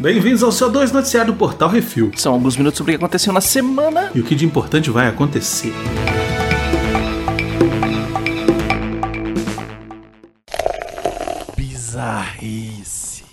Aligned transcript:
Bem-vindos 0.00 0.42
ao 0.42 0.50
seu 0.50 0.70
2 0.70 0.92
noticiário 0.92 1.32
do 1.32 1.38
Portal 1.38 1.68
Refil. 1.68 2.10
São 2.16 2.32
alguns 2.32 2.56
minutos 2.56 2.78
sobre 2.78 2.92
o 2.92 2.98
que 2.98 3.04
aconteceu 3.04 3.34
na 3.34 3.40
semana. 3.42 4.10
E 4.14 4.20
o 4.20 4.24
que 4.24 4.34
de 4.34 4.46
importante 4.46 4.88
vai 4.90 5.06
acontecer. 5.06 5.74
Bizarrice. 11.54 13.24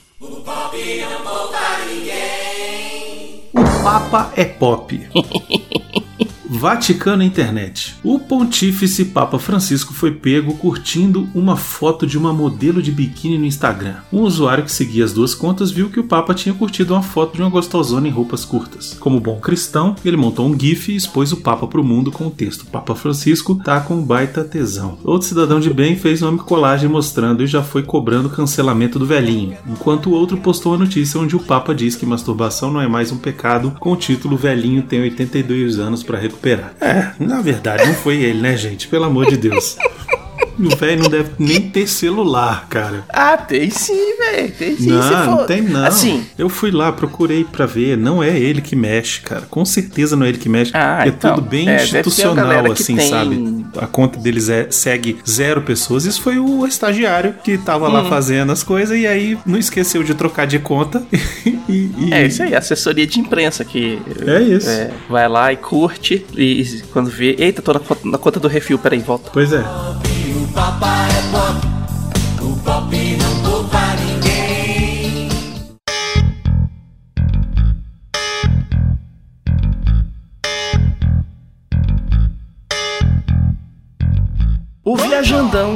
O 3.54 3.84
Papa 3.84 4.34
é 4.36 4.44
pop. 4.44 5.08
Vaticano 6.68 7.24
Internet. 7.24 7.96
O 8.04 8.20
pontífice 8.20 9.06
Papa 9.06 9.40
Francisco 9.40 9.94
foi 9.94 10.12
pego 10.12 10.54
curtindo 10.56 11.30
uma 11.34 11.56
foto 11.56 12.06
de 12.06 12.18
uma 12.18 12.34
modelo 12.34 12.82
de 12.82 12.92
biquíni 12.92 13.38
no 13.38 13.46
Instagram. 13.46 13.96
Um 14.12 14.24
usuário 14.24 14.66
que 14.66 14.72
seguia 14.74 15.06
as 15.06 15.14
duas 15.14 15.34
contas 15.34 15.72
viu 15.72 15.90
que 15.90 15.98
o 15.98 16.04
Papa 16.04 16.34
tinha 16.34 16.54
curtido 16.54 16.94
uma 16.94 17.02
foto 17.02 17.36
de 17.36 17.42
uma 17.42 17.50
gostosona 17.50 18.10
em 18.10 18.12
roupas 18.12 18.44
curtas. 18.44 18.98
Como 19.00 19.22
bom 19.22 19.40
cristão, 19.40 19.96
ele 20.04 20.18
montou 20.18 20.46
um 20.46 20.60
GIF 20.60 20.92
e 20.92 20.98
expôs 20.98 21.32
o 21.32 21.38
Papa 21.38 21.66
para 21.68 21.80
o 21.80 21.86
mundo 21.86 22.12
com 22.12 22.28
o 22.28 22.32
texto: 22.32 22.66
Papa 22.66 22.94
Francisco 22.96 23.56
tá 23.56 23.80
com 23.80 24.04
baita 24.04 24.44
tesão. 24.44 24.98
Outro 25.06 25.26
cidadão 25.26 25.62
de 25.62 25.74
bem 25.74 25.96
fez 25.96 26.22
uma 26.22 26.38
colagem 26.38 26.90
mostrando 26.90 27.44
e 27.44 27.48
já 27.48 27.64
foi 27.64 27.84
cobrando 27.84 28.30
cancelamento 28.30 29.00
do 29.00 29.06
velhinho, 29.06 29.56
enquanto 29.66 30.08
o 30.08 30.14
outro 30.14 30.36
postou 30.36 30.74
a 30.74 30.78
notícia 30.78 31.18
onde 31.18 31.34
o 31.34 31.40
Papa 31.40 31.74
diz 31.74 31.96
que 31.96 32.06
masturbação 32.06 32.74
não 32.74 32.82
é 32.82 32.90
mais 32.90 33.10
um 33.10 33.18
pecado, 33.18 33.72
com 33.80 33.94
o 33.94 33.96
título 33.96 34.36
Velhinho 34.36 34.82
tem 34.82 35.00
82 35.00 35.80
anos 35.80 36.04
para 36.04 36.20
recuperar 36.20 36.57
É, 36.82 37.12
na 37.20 37.42
verdade 37.42 37.86
não 37.86 37.94
foi 37.94 38.16
ele, 38.18 38.42
né, 38.42 38.56
gente? 38.58 38.88
Pelo 38.88 39.06
amor 39.06 39.26
de 39.28 39.38
Deus. 39.38 39.78
O 40.60 40.76
velho 40.76 41.04
não 41.04 41.10
deve 41.10 41.32
nem 41.38 41.70
ter 41.70 41.88
celular, 41.88 42.68
cara. 42.68 43.04
Ah, 43.10 43.38
tem 43.38 43.70
sim, 43.70 44.18
velho. 44.18 44.52
Tem 44.52 44.76
sim. 44.76 44.90
Não, 44.90 45.26
não 45.26 45.46
tem 45.46 45.62
não. 45.62 45.86
Assim. 45.86 46.26
Eu 46.38 46.50
fui 46.50 46.72
lá, 46.72 46.92
procurei 46.92 47.44
pra 47.44 47.66
ver. 47.66 47.98
Não 47.98 48.24
é 48.24 48.38
ele 48.38 48.62
que 48.62 48.76
mexe, 48.76 49.22
cara. 49.22 49.44
Com 49.50 49.64
certeza 49.64 50.16
não 50.16 50.26
é 50.26 50.30
ele 50.30 50.38
que 50.38 50.50
mexe. 50.50 50.72
Ah, 50.74 51.06
é 51.06 51.10
então, 51.10 51.36
tudo 51.36 51.48
bem 51.48 51.70
é, 51.70 51.84
institucional, 51.84 52.72
assim, 52.72 52.96
tem... 52.96 53.10
sabe? 53.10 53.66
A 53.78 53.86
conta 53.86 54.20
deles 54.20 54.50
é, 54.50 54.68
segue 54.72 55.18
zero 55.28 55.62
pessoas. 55.62 56.06
Isso 56.06 56.22
foi 56.22 56.40
o 56.40 56.66
estagiário 56.66 57.36
que 57.44 57.58
tava 57.58 57.88
hum. 57.88 57.94
lá 57.94 58.06
fazendo 58.06 58.52
as 58.52 58.64
coisas 58.64 58.98
e 58.98 59.06
aí 59.06 59.38
não 59.46 59.60
esqueceu 59.60 60.04
de 60.04 60.16
trocar 60.16 60.48
de 60.48 60.58
conta. 60.58 61.04
e, 61.70 61.92
e... 61.98 62.10
É 62.12 62.26
isso 62.26 62.42
aí, 62.42 62.56
assessoria 62.56 63.06
de 63.06 63.20
imprensa 63.20 63.64
que. 63.64 64.02
É 64.26 64.42
isso. 64.42 64.70
É, 64.70 64.92
vai 65.10 65.28
lá 65.28 65.54
e 65.54 65.58
curte. 65.58 66.26
E 66.36 66.82
quando 66.92 67.10
vê. 67.10 67.36
Eita, 67.38 67.62
tô 67.62 67.74
na, 67.74 67.82
na 68.04 68.18
conta 68.18 68.40
do 68.40 68.48
refil, 68.48 68.80
peraí, 68.80 69.00
volta. 69.00 69.30
Pois 69.32 69.54
é. 69.54 69.64
Papa 70.58 70.90
é 71.16 71.37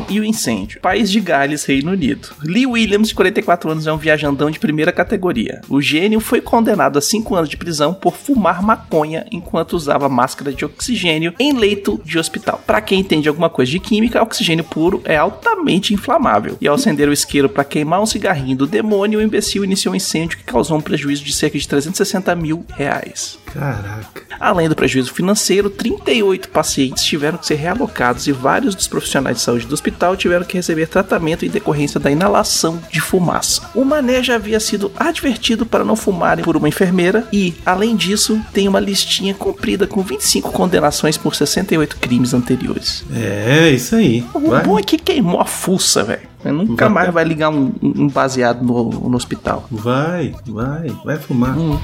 E 0.10 0.20
o 0.20 0.24
Incêndio. 0.24 0.80
País 0.82 1.12
de 1.12 1.20
Gales, 1.20 1.66
Reino 1.66 1.92
Unido. 1.92 2.30
Lee 2.44 2.66
Williams, 2.66 3.10
de 3.10 3.16
44 3.16 3.72
anos, 3.72 3.88
é 3.88 3.94
um 3.94 3.98
viajandão 3.98 4.50
de 4.50 4.60
primeira 4.60 4.92
categoria. 4.92 5.62
O 5.70 5.82
gênio 5.82 6.20
foi 6.20 6.42
condenado 6.42 6.98
a 6.98 7.02
5 7.02 7.36
anos 7.36 7.50
de 7.50 7.58
prisão 7.58 7.94
por 7.94 8.16
fumar 8.16 8.62
maconha 8.62 9.26
enquanto 9.32 9.74
usava 9.74 10.10
máscara 10.10 10.52
de 10.52 10.66
oxigênio 10.66 11.34
em 11.40 11.54
leito 11.54 12.00
de 12.04 12.20
hospital. 12.20 12.62
Para 12.66 12.82
quem 12.82 13.00
entende 13.00 13.30
alguma 13.30 13.50
coisa 13.50 13.72
de 13.72 13.80
química, 13.80 14.22
oxigênio 14.22 14.64
puro 14.64 15.02
é 15.06 15.18
altamente 15.18 15.94
inflamável. 15.94 16.58
E 16.62 16.68
ao 16.68 16.76
acender 16.76 17.08
o 17.08 17.14
isqueiro 17.14 17.50
para 17.50 17.64
queimar 17.64 18.02
um 18.02 18.06
cigarrinho 18.06 18.58
do 18.58 18.68
demônio, 18.68 19.20
o 19.20 19.22
imbecil 19.22 19.64
iniciou 19.64 19.94
um 19.94 19.98
incêndio 19.98 20.38
que 20.38 20.44
causou 20.44 20.78
um 20.78 20.82
prejuízo 20.82 21.24
de 21.24 21.34
cerca 21.34 21.58
de 21.58 21.68
360 21.68 22.36
mil 22.36 22.66
reais. 22.74 23.41
Caraca. 23.54 24.22
Além 24.40 24.68
do 24.68 24.76
prejuízo 24.76 25.14
financeiro, 25.14 25.70
38 25.70 26.50
pacientes 26.50 27.04
tiveram 27.04 27.38
que 27.38 27.46
ser 27.46 27.56
realocados 27.56 28.28
e 28.28 28.32
vários 28.32 28.74
dos 28.74 28.88
profissionais 28.88 29.38
de 29.38 29.44
saúde 29.44 29.68
do 29.68 29.74
hospital 29.74 30.16
tiveram 30.18 30.46
que 30.46 30.58
receber 30.58 30.88
tratamento 30.88 31.46
em 31.46 31.50
decorrência 31.50 32.00
da 32.00 32.10
inalação 32.10 32.82
de 32.92 33.00
fumaça. 33.00 33.70
O 33.76 33.86
Mané 33.86 34.24
já 34.24 34.36
havia 34.36 34.60
sido 34.60 34.92
advertido 34.98 35.66
para 35.66 35.84
não 35.84 35.96
fumarem 35.96 36.44
por 36.44 36.58
uma 36.58 36.68
enfermeira 36.68 37.28
e, 37.32 37.54
além 37.66 37.96
disso, 37.96 38.42
tem 38.52 38.68
uma 38.68 38.80
listinha 38.80 39.34
comprida 39.34 39.86
com 39.86 40.02
25 40.02 40.52
condenações 40.52 41.18
por 41.18 41.36
68 41.36 41.98
crimes 41.98 42.34
anteriores. 42.34 43.04
É, 43.14 43.70
isso 43.70 43.96
aí. 43.96 44.26
O 44.34 44.50
vai. 44.50 44.64
bom 44.64 44.80
é 44.80 44.84
que 44.84 44.98
queimou 44.98 45.40
a 45.40 45.46
fuça, 45.46 46.04
velho. 46.04 46.32
Nunca 46.44 46.86
vai. 46.86 46.94
mais 47.04 47.14
vai 47.14 47.24
ligar 47.24 47.50
um, 47.50 47.72
um 47.82 48.08
baseado 48.08 48.64
no, 48.64 48.90
no, 48.90 49.16
hospital. 49.16 49.68
Vai, 49.70 50.34
vai, 50.48 50.90
vai 51.06 51.18
fumar. 51.18 51.56
Hum. 51.56 51.80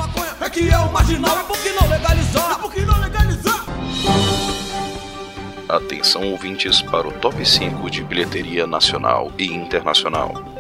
É 0.48 0.50
que 0.50 0.70
é 0.70 0.78
o 0.78 0.90
marginal, 0.94 1.38
é 1.38 1.44
porque 1.44 1.74
não 1.74 1.90
legalizar, 1.90 2.52
é 2.54 2.62
porque 2.62 2.80
não 2.80 2.98
legalizar. 3.02 3.66
Atenção 5.68 6.32
ouvintes 6.32 6.82
para 6.82 7.06
o 7.06 7.12
top 7.12 7.46
5 7.46 7.92
de 7.92 8.02
bilheteria 8.02 8.66
nacional 8.66 9.30
e 9.38 9.48
internacional. 9.48 10.57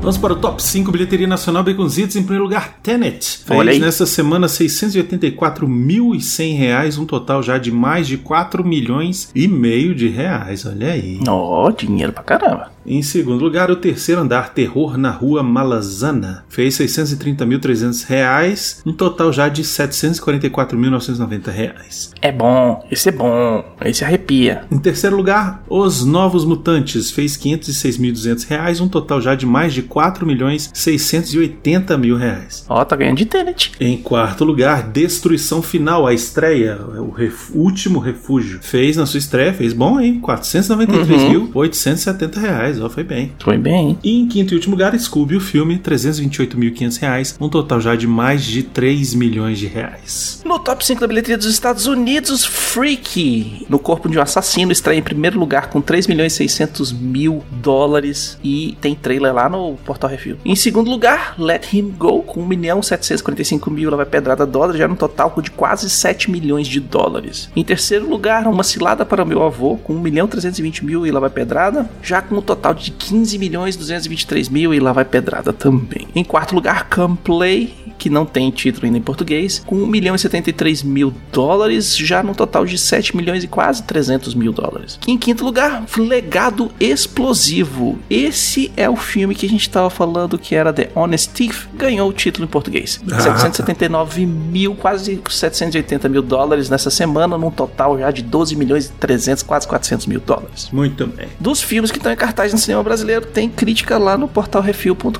Vamos 0.00 0.16
para 0.16 0.32
o 0.32 0.36
top 0.36 0.62
5 0.62 0.92
bilheteria 0.92 1.26
nacional 1.26 1.64
Baconzitos. 1.64 2.14
Em 2.16 2.22
primeiro 2.22 2.44
lugar, 2.44 2.78
Tenet. 2.82 3.40
Fez 3.44 3.78
nessa 3.80 4.06
semana 4.06 4.46
684.100 4.46 6.56
reais, 6.56 6.96
um 6.96 7.04
total 7.04 7.42
já 7.42 7.58
de 7.58 7.70
mais 7.72 8.06
de 8.06 8.16
4 8.16 8.64
milhões 8.64 9.30
e 9.34 9.48
meio 9.48 9.92
de 9.94 10.08
reais. 10.08 10.64
Olha 10.64 10.92
aí. 10.92 11.20
Ó, 11.28 11.66
oh, 11.66 11.72
dinheiro 11.72 12.12
pra 12.12 12.22
caramba. 12.22 12.70
Em 12.90 13.02
segundo 13.02 13.44
lugar, 13.44 13.70
o 13.70 13.76
terceiro 13.76 14.22
andar, 14.22 14.54
Terror 14.54 14.96
na 14.96 15.10
Rua 15.10 15.42
Malazana, 15.42 16.46
fez 16.48 16.78
630.300 16.78 18.06
reais, 18.06 18.82
um 18.86 18.94
total 18.94 19.30
já 19.30 19.46
de 19.50 19.62
744.990 19.62 21.50
reais. 21.50 22.14
É 22.22 22.32
bom, 22.32 22.82
esse 22.90 23.10
é 23.10 23.12
bom, 23.12 23.62
esse 23.84 24.02
arrepia. 24.02 24.62
Em 24.72 24.78
terceiro 24.78 25.14
lugar, 25.14 25.62
Os 25.68 26.02
Novos 26.02 26.46
Mutantes, 26.46 27.10
fez 27.10 27.36
506.200 27.36 28.48
reais, 28.48 28.80
um 28.80 28.88
total 28.88 29.20
já 29.20 29.34
de 29.34 29.44
mais 29.44 29.74
de 29.74 29.82
4 29.82 30.24
milhões 30.24 30.70
680 30.72 31.98
mil 31.98 32.16
reais. 32.16 32.64
Ó, 32.70 32.80
oh, 32.80 32.84
tá 32.86 32.96
ganhando 32.96 33.18
de 33.18 33.26
Tenet. 33.26 33.72
Em 33.78 33.98
quarto 33.98 34.44
lugar, 34.44 34.84
Destruição 34.84 35.60
Final, 35.60 36.06
a 36.06 36.14
estreia, 36.14 36.78
o 36.98 37.10
ref, 37.10 37.50
último 37.54 37.98
refúgio, 37.98 38.60
fez 38.62 38.96
na 38.96 39.04
sua 39.04 39.18
estreia, 39.18 39.52
fez 39.52 39.74
bom, 39.74 40.00
hein? 40.00 40.22
493.870 40.24 42.36
uhum. 42.36 42.42
reais, 42.42 42.77
ó, 42.80 42.88
foi 42.88 43.04
bem. 43.04 43.32
Foi 43.38 43.56
bem. 43.56 43.98
E 44.02 44.18
em 44.18 44.26
quinto 44.26 44.54
e 44.54 44.56
último 44.56 44.74
lugar, 44.74 44.98
Scooby, 44.98 45.36
o 45.36 45.40
filme, 45.40 45.78
328.500 45.78 47.00
reais, 47.00 47.36
um 47.40 47.48
total 47.48 47.80
já 47.80 47.96
de 47.96 48.06
mais 48.06 48.44
de 48.44 48.62
3 48.62 49.14
milhões 49.14 49.58
de 49.58 49.66
reais. 49.66 50.42
No 50.44 50.58
top 50.58 50.84
5 50.84 51.00
da 51.00 51.06
bilheteria 51.06 51.36
dos 51.36 51.46
Estados 51.46 51.86
Unidos, 51.86 52.44
Freaky, 52.44 53.66
no 53.68 53.78
corpo 53.78 54.08
de 54.08 54.18
um 54.18 54.22
assassino, 54.22 54.72
estreia 54.72 54.98
em 54.98 55.02
primeiro 55.02 55.38
lugar 55.38 55.68
com 55.68 55.80
3 55.80 56.06
milhões 56.06 56.32
e 56.34 56.36
600 56.36 56.92
mil 56.92 57.42
dólares 57.50 58.38
e 58.42 58.76
tem 58.80 58.94
trailer 58.94 59.34
lá 59.34 59.48
no 59.48 59.76
Portal 59.84 60.10
Refil. 60.10 60.36
Em 60.44 60.56
segundo 60.56 60.90
lugar, 60.90 61.34
Let 61.38 61.72
Him 61.72 61.94
Go, 61.96 62.22
com 62.22 62.40
1 62.40 62.46
milhão 62.46 62.82
745 62.82 63.70
mil, 63.70 63.88
ela 63.88 63.96
vai 63.96 64.06
pedrada 64.06 64.46
dólares, 64.46 64.78
já 64.78 64.88
no 64.88 64.96
total 64.96 65.34
de 65.40 65.50
quase 65.50 65.88
7 65.88 66.30
milhões 66.30 66.66
de 66.66 66.80
dólares. 66.80 67.50
Em 67.54 67.64
terceiro 67.64 68.08
lugar, 68.08 68.46
Uma 68.46 68.62
Cilada 68.62 69.04
para 69.04 69.22
o 69.22 69.26
Meu 69.26 69.42
Avô, 69.42 69.76
com 69.76 69.94
1 69.94 70.00
milhão 70.00 70.26
320 70.26 70.84
mil 70.84 71.06
e 71.06 71.10
ela 71.10 71.20
vai 71.20 71.30
pedrada, 71.30 71.88
já 72.02 72.20
com 72.20 72.36
um 72.36 72.42
total 72.42 72.57
total 72.58 72.74
de 72.74 72.90
15 72.90 73.38
milhões 73.38 73.76
223 73.76 74.48
mil 74.48 74.74
e 74.74 74.80
lá 74.80 74.92
vai 74.92 75.04
pedrada 75.04 75.52
também. 75.52 76.08
Em 76.14 76.24
quarto 76.24 76.54
lugar, 76.54 76.88
Come 76.88 77.16
Play, 77.16 77.74
que 77.96 78.10
não 78.10 78.26
tem 78.26 78.50
título 78.50 78.86
ainda 78.86 78.98
em 78.98 79.02
português, 79.02 79.62
com 79.66 79.76
1 79.76 79.86
milhão 79.86 80.14
e 80.14 80.18
73 80.18 80.82
mil 80.82 81.12
dólares, 81.32 81.96
já 81.96 82.22
no 82.22 82.34
total 82.34 82.66
de 82.66 82.76
7 82.76 83.16
milhões 83.16 83.44
e 83.44 83.48
quase 83.48 83.82
300 83.82 84.34
mil 84.34 84.52
dólares. 84.52 84.98
Em 85.06 85.16
quinto 85.16 85.44
lugar, 85.44 85.84
Legado 85.98 86.70
Explosivo. 86.78 87.98
Esse 88.08 88.72
é 88.76 88.88
o 88.88 88.96
filme 88.96 89.34
que 89.34 89.46
a 89.46 89.48
gente 89.48 89.62
estava 89.62 89.90
falando 89.90 90.38
que 90.38 90.54
era 90.54 90.72
The 90.72 90.90
Honest 90.94 91.30
Thief, 91.30 91.66
ganhou 91.74 92.08
o 92.08 92.12
título 92.12 92.44
em 92.44 92.48
português. 92.48 93.00
Ah, 93.10 93.20
779 93.20 94.20
tá. 94.20 94.32
mil, 94.32 94.74
quase 94.74 95.20
780 95.28 96.08
mil 96.08 96.22
dólares 96.22 96.68
nessa 96.68 96.90
semana, 96.90 97.36
num 97.36 97.50
total 97.50 97.98
já 97.98 98.10
de 98.10 98.22
12 98.22 98.56
milhões 98.56 98.86
e 98.86 98.92
300, 98.92 99.42
quase 99.42 99.66
400 99.66 100.06
mil 100.06 100.20
dólares. 100.20 100.68
Muito 100.72 101.06
bem. 101.06 101.28
Dos 101.40 101.62
filmes 101.62 101.90
que 101.90 101.98
estão 101.98 102.12
em 102.12 102.16
cartaz 102.16 102.47
no 102.52 102.58
cinema 102.58 102.82
brasileiro, 102.82 103.26
tem 103.26 103.48
crítica 103.48 103.98
lá 103.98 104.16
no 104.16 104.28
portal 104.28 104.62
refil.com.br. 104.62 105.18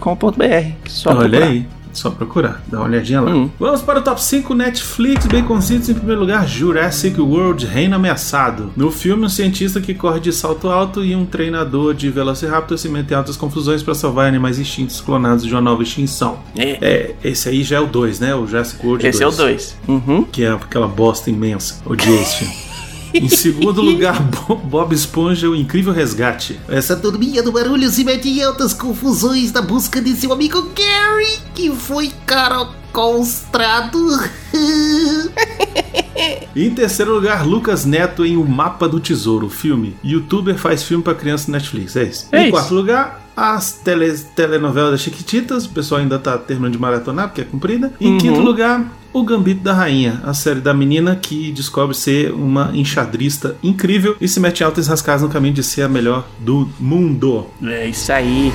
Olha 1.07 1.19
procurar. 1.19 1.47
aí. 1.47 1.67
Só 1.93 2.11
procurar, 2.11 2.63
dá 2.69 2.79
uma 2.79 2.87
olhadinha 2.87 3.21
lá. 3.21 3.35
Hum. 3.35 3.51
Vamos 3.59 3.83
para 3.83 3.99
o 3.99 4.03
top 4.03 4.23
5 4.23 4.55
Netflix, 4.55 5.27
Baconzitos 5.27 5.89
em 5.89 5.95
primeiro 5.95 6.21
lugar, 6.21 6.47
Jurassic 6.47 7.21
World, 7.21 7.67
Reino 7.67 7.97
Ameaçado. 7.97 8.73
No 8.77 8.93
filme, 8.93 9.27
um 9.27 9.29
cientista 9.29 9.81
que 9.81 9.95
corre 9.95 10.21
de 10.21 10.33
salto 10.33 10.69
alto 10.69 11.05
e 11.05 11.17
um 11.17 11.27
treinador 11.27 11.95
de 11.95 12.09
Velociraptor 12.09 12.79
se 12.79 12.89
metem 12.89 13.15
em 13.15 13.19
altas 13.19 13.37
confusões 13.37 13.83
para 13.83 13.95
salvar 13.95 14.27
animais 14.27 14.59
extintos 14.61 15.01
clonados 15.01 15.45
de 15.45 15.53
uma 15.53 15.61
nova 15.61 15.83
extinção. 15.83 16.39
É. 16.57 16.79
É, 16.81 17.15
esse 17.25 17.49
aí 17.49 17.65
já 17.65 17.79
é 17.79 17.81
o 17.81 17.87
2, 17.87 18.21
né? 18.21 18.35
O 18.35 18.47
Jurassic 18.47 18.87
World 18.87 19.07
Esse 19.07 19.23
é 19.23 19.27
o 19.27 19.33
2. 19.33 19.77
Uhum. 19.89 20.25
Que 20.25 20.45
é 20.45 20.53
aquela 20.53 20.87
bosta 20.87 21.31
imensa. 21.31 21.83
Odiei 21.85 22.21
esse 22.23 22.37
filme. 22.37 22.68
Em 23.15 23.29
segundo 23.29 23.81
lugar, 23.81 24.21
Bo- 24.47 24.57
Bob 24.57 24.95
Esponja, 24.95 25.49
o 25.49 25.57
incrível 25.57 25.93
resgate. 25.93 26.59
Essa 26.69 26.95
turminha 26.97 27.43
do 27.43 27.51
barulho 27.53 27.89
se 27.91 28.05
mete 28.05 28.29
em 28.29 28.43
altas 28.43 28.73
confusões 28.75 29.53
na 29.53 29.63
busca 29.63 30.01
de 30.01 30.15
seu 30.15 30.33
amigo 30.33 30.71
Gary, 30.77 31.39
que 31.55 31.71
foi 31.71 32.11
Em 36.57 36.71
terceiro 36.71 37.15
lugar, 37.15 37.47
Lucas 37.47 37.85
Neto 37.85 38.25
em 38.25 38.37
O 38.37 38.45
Mapa 38.47 38.89
do 38.89 38.99
Tesouro, 39.01 39.47
o 39.47 39.51
filme. 39.51 39.97
Youtuber 40.05 40.57
faz 40.57 40.83
filme 40.83 41.03
pra 41.03 41.15
criança 41.15 41.47
no 41.51 41.53
Netflix, 41.53 41.97
é 41.97 42.05
isso. 42.05 42.29
É 42.33 42.39
em 42.41 42.43
isso. 42.45 42.51
quarto 42.53 42.75
lugar, 42.75 43.23
as 43.37 43.73
tele, 43.73 44.13
telenovelas 44.35 44.91
das 44.93 45.01
Chiquititas, 45.01 45.65
o 45.67 45.71
pessoal 45.71 46.01
ainda 46.01 46.19
tá 46.19 46.37
terminando 46.37 46.73
de 46.73 46.79
maratonar 46.79 47.29
porque 47.29 47.43
é 47.43 47.45
comprida. 47.45 47.93
Em 48.01 48.13
Uhum. 48.13 48.19
quinto 48.19 48.41
lugar, 48.41 48.85
O 49.11 49.23
Gambito 49.25 49.63
da 49.63 49.73
Rainha, 49.73 50.21
a 50.23 50.35
série 50.35 50.61
da 50.61 50.75
menina 50.75 51.17
que 51.17 51.51
descobre 51.51 51.97
ser 51.97 52.31
uma 52.33 52.71
enxadrista 52.75 53.57
incrível 53.63 54.15
e 54.21 54.29
se 54.29 54.39
mete 54.39 54.61
em 54.61 54.65
altas 54.65 54.87
rascadas 54.87 55.23
no 55.23 55.29
caminho 55.31 55.55
de 55.55 55.63
ser 55.63 55.83
a 55.83 55.89
melhor 55.89 56.27
do 56.39 56.69
mundo. 56.79 57.47
É 57.65 57.87
isso 57.89 58.13
aí. 58.13 58.53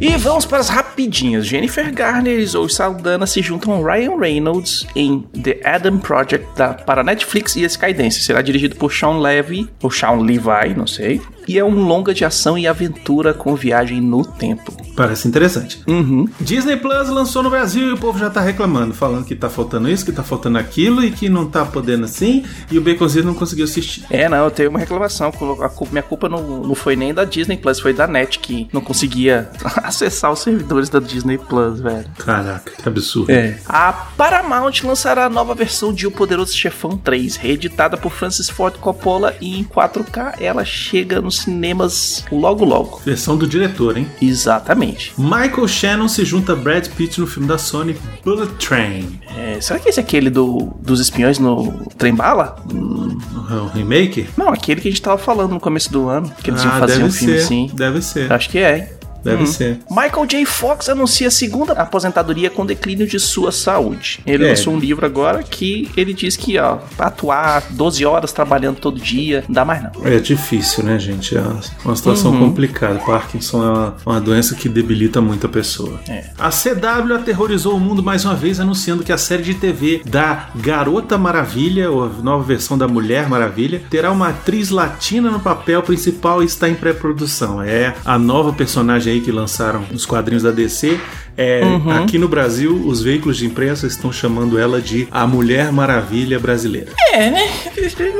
E 0.00 0.16
vamos 0.16 0.46
para 0.46 0.58
as 0.58 0.68
rapidinhas. 0.68 1.46
Jennifer 1.46 1.92
Garner 1.92 2.38
e 2.38 2.46
Zoe 2.46 2.70
Saldana 2.70 3.26
se 3.26 3.42
juntam 3.42 3.74
a 3.74 3.94
Ryan 3.94 4.16
Reynolds 4.16 4.86
em 4.96 5.20
The 5.42 5.60
Adam 5.62 5.98
Project 5.98 6.46
da, 6.56 6.72
para 6.72 7.04
Netflix 7.04 7.54
e 7.56 7.64
Skydance. 7.64 8.22
Será 8.22 8.40
dirigido 8.40 8.76
por 8.76 8.92
Sean 8.92 9.18
Levy, 9.18 9.68
ou 9.82 9.90
Sean 9.90 10.20
Levi, 10.20 10.74
não 10.74 10.86
sei. 10.86 11.20
E 11.48 11.58
é 11.58 11.64
um 11.64 11.82
longa 11.82 12.12
de 12.12 12.24
ação 12.24 12.58
e 12.58 12.66
aventura 12.66 13.32
com 13.32 13.54
viagem 13.56 14.00
no 14.00 14.24
tempo. 14.24 14.72
Parece 14.94 15.26
interessante. 15.28 15.80
Uhum. 15.86 16.28
Disney 16.40 16.76
Plus 16.76 17.08
lançou 17.08 17.42
no 17.42 17.50
Brasil 17.50 17.88
e 17.88 17.92
o 17.92 17.96
povo 17.98 18.18
já 18.18 18.28
tá 18.28 18.40
reclamando, 18.40 18.92
falando 18.92 19.24
que 19.24 19.34
tá 19.34 19.48
faltando 19.48 19.88
isso, 19.88 20.04
que 20.04 20.10
tá 20.12 20.22
faltando 20.24 20.58
aquilo 20.58 21.04
e 21.04 21.10
que 21.10 21.28
não 21.28 21.46
tá 21.48 21.64
podendo 21.64 22.04
assim, 22.04 22.44
e 22.70 22.76
o 22.76 22.80
Baconzito 22.82 23.24
não 23.26 23.34
conseguiu 23.34 23.64
assistir. 23.64 24.04
É, 24.10 24.28
não, 24.28 24.38
eu 24.44 24.50
tenho 24.50 24.70
uma 24.70 24.78
reclamação. 24.78 25.28
A 25.28 25.68
culpa- 25.68 25.92
minha 25.92 26.02
culpa 26.02 26.28
não, 26.28 26.42
não 26.64 26.74
foi 26.74 26.96
nem 26.96 27.14
da 27.14 27.24
Disney 27.24 27.56
Plus, 27.56 27.78
foi 27.80 27.92
da 27.92 28.06
NET 28.06 28.40
que 28.40 28.68
não 28.72 28.80
conseguia 28.80 29.48
acessar 29.82 30.32
os 30.32 30.40
servidores 30.40 30.88
da 30.88 30.98
Disney 30.98 31.38
Plus, 31.38 31.80
velho. 31.80 32.06
Caraca, 32.18 32.72
que 32.82 32.88
absurdo. 32.88 33.30
É. 33.30 33.56
A 33.68 33.92
Paramount 33.92 34.72
lançará 34.84 35.26
a 35.26 35.30
nova 35.30 35.54
versão 35.54 35.92
de 35.92 36.06
O 36.06 36.10
Poderoso 36.10 36.56
Chefão 36.56 36.96
3, 36.96 37.36
reeditada 37.36 37.96
por 37.96 38.10
Francis 38.10 38.50
Ford 38.50 38.74
Coppola 38.78 39.34
e 39.40 39.60
em 39.60 39.64
4K. 39.64 40.34
Ela 40.40 40.64
chega 40.64 41.20
nos 41.20 41.37
cinemas 41.38 42.24
logo 42.30 42.64
logo. 42.64 43.00
Versão 43.04 43.36
do 43.36 43.46
diretor, 43.46 43.96
hein? 43.96 44.06
Exatamente. 44.20 45.12
Michael 45.18 45.68
Shannon 45.68 46.08
se 46.08 46.24
junta 46.24 46.52
a 46.52 46.56
Brad 46.56 46.86
Pitt 46.88 47.20
no 47.20 47.26
filme 47.26 47.48
da 47.48 47.58
Sony 47.58 47.96
Bullet 48.24 48.52
Train. 48.54 49.20
É, 49.36 49.60
será 49.60 49.78
que 49.78 49.88
esse 49.88 50.00
é 50.00 50.02
aquele 50.02 50.30
do, 50.30 50.74
dos 50.80 51.00
espiões 51.00 51.38
no 51.38 51.86
Trem 51.96 52.14
Bala? 52.14 52.56
O 52.70 53.66
remake? 53.74 54.28
Não, 54.36 54.48
aquele 54.48 54.80
que 54.80 54.88
a 54.88 54.90
gente 54.90 55.02
tava 55.02 55.18
falando 55.18 55.52
no 55.52 55.60
começo 55.60 55.90
do 55.92 56.08
ano. 56.08 56.30
Que 56.42 56.50
eles 56.50 56.62
iam 56.62 56.72
ah, 56.72 56.78
fazer 56.78 56.94
deve 56.94 57.04
um 57.04 57.10
filme 57.10 57.34
ser. 57.34 57.44
assim. 57.44 57.70
Deve 57.74 58.02
ser. 58.02 58.32
Acho 58.32 58.50
que 58.50 58.58
é, 58.58 58.78
hein? 58.78 58.97
Deve 59.22 59.46
ser. 59.46 59.78
Michael 59.90 60.26
J. 60.26 60.44
Fox 60.44 60.88
anuncia 60.88 61.28
a 61.28 61.30
segunda 61.30 61.72
aposentadoria 61.74 62.50
com 62.50 62.64
declínio 62.64 63.06
de 63.06 63.18
sua 63.18 63.50
saúde. 63.52 64.20
Ele 64.26 64.44
É. 64.44 64.50
lançou 64.50 64.74
um 64.74 64.78
livro 64.78 65.04
agora 65.04 65.42
que 65.42 65.90
ele 65.96 66.12
diz 66.14 66.36
que, 66.36 66.58
ó, 66.58 66.78
atuar 66.98 67.62
12 67.70 68.04
horas 68.04 68.32
trabalhando 68.32 68.76
todo 68.78 69.00
dia, 69.00 69.44
não 69.48 69.54
dá 69.54 69.64
mais 69.64 69.82
não. 69.82 69.90
É 70.04 70.18
difícil, 70.18 70.84
né, 70.84 70.98
gente? 70.98 71.36
É 71.36 71.42
uma 71.84 71.96
situação 71.96 72.32
Uhum. 72.32 72.40
complicada. 72.40 72.98
Parkinson 73.00 73.62
é 73.64 73.70
uma, 73.70 73.96
uma 74.06 74.20
doença 74.20 74.54
que 74.54 74.68
debilita 74.68 75.20
muito 75.20 75.46
a 75.46 75.48
pessoa. 75.48 76.00
É. 76.08 76.24
A 76.38 76.50
CW 76.50 77.14
aterrorizou 77.14 77.74
o 77.76 77.80
mundo 77.80 78.02
mais 78.02 78.24
uma 78.24 78.34
vez, 78.34 78.60
anunciando 78.60 79.02
que 79.02 79.12
a 79.12 79.18
série 79.18 79.42
de 79.42 79.54
TV 79.54 80.02
da 80.04 80.48
Garota 80.56 81.16
Maravilha, 81.18 81.90
ou 81.90 82.04
a 82.04 82.08
nova 82.08 82.42
versão 82.44 82.76
da 82.78 82.86
Mulher 82.86 83.28
Maravilha, 83.28 83.82
terá 83.90 84.10
uma 84.12 84.28
atriz 84.28 84.70
latina 84.70 85.30
no 85.30 85.40
papel 85.40 85.82
principal 85.82 86.42
e 86.42 86.46
está 86.46 86.68
em 86.68 86.74
pré-produção. 86.74 87.62
É 87.62 87.94
a 88.04 88.18
nova 88.18 88.52
personagem 88.52 89.07
aí 89.08 89.20
que 89.20 89.30
lançaram 89.32 89.84
nos 89.90 90.04
quadrinhos 90.06 90.42
da 90.42 90.50
DC. 90.50 90.98
É, 91.36 91.62
Uhum. 91.64 91.90
Aqui 91.90 92.18
no 92.18 92.26
Brasil, 92.28 92.74
os 92.86 93.00
veículos 93.00 93.36
de 93.36 93.46
imprensa 93.46 93.86
estão 93.86 94.10
chamando 94.12 94.58
ela 94.58 94.80
de 94.80 95.06
a 95.10 95.26
Mulher 95.26 95.70
Maravilha 95.72 96.38
brasileira. 96.38 96.92
É, 97.12 97.30
né? 97.30 97.48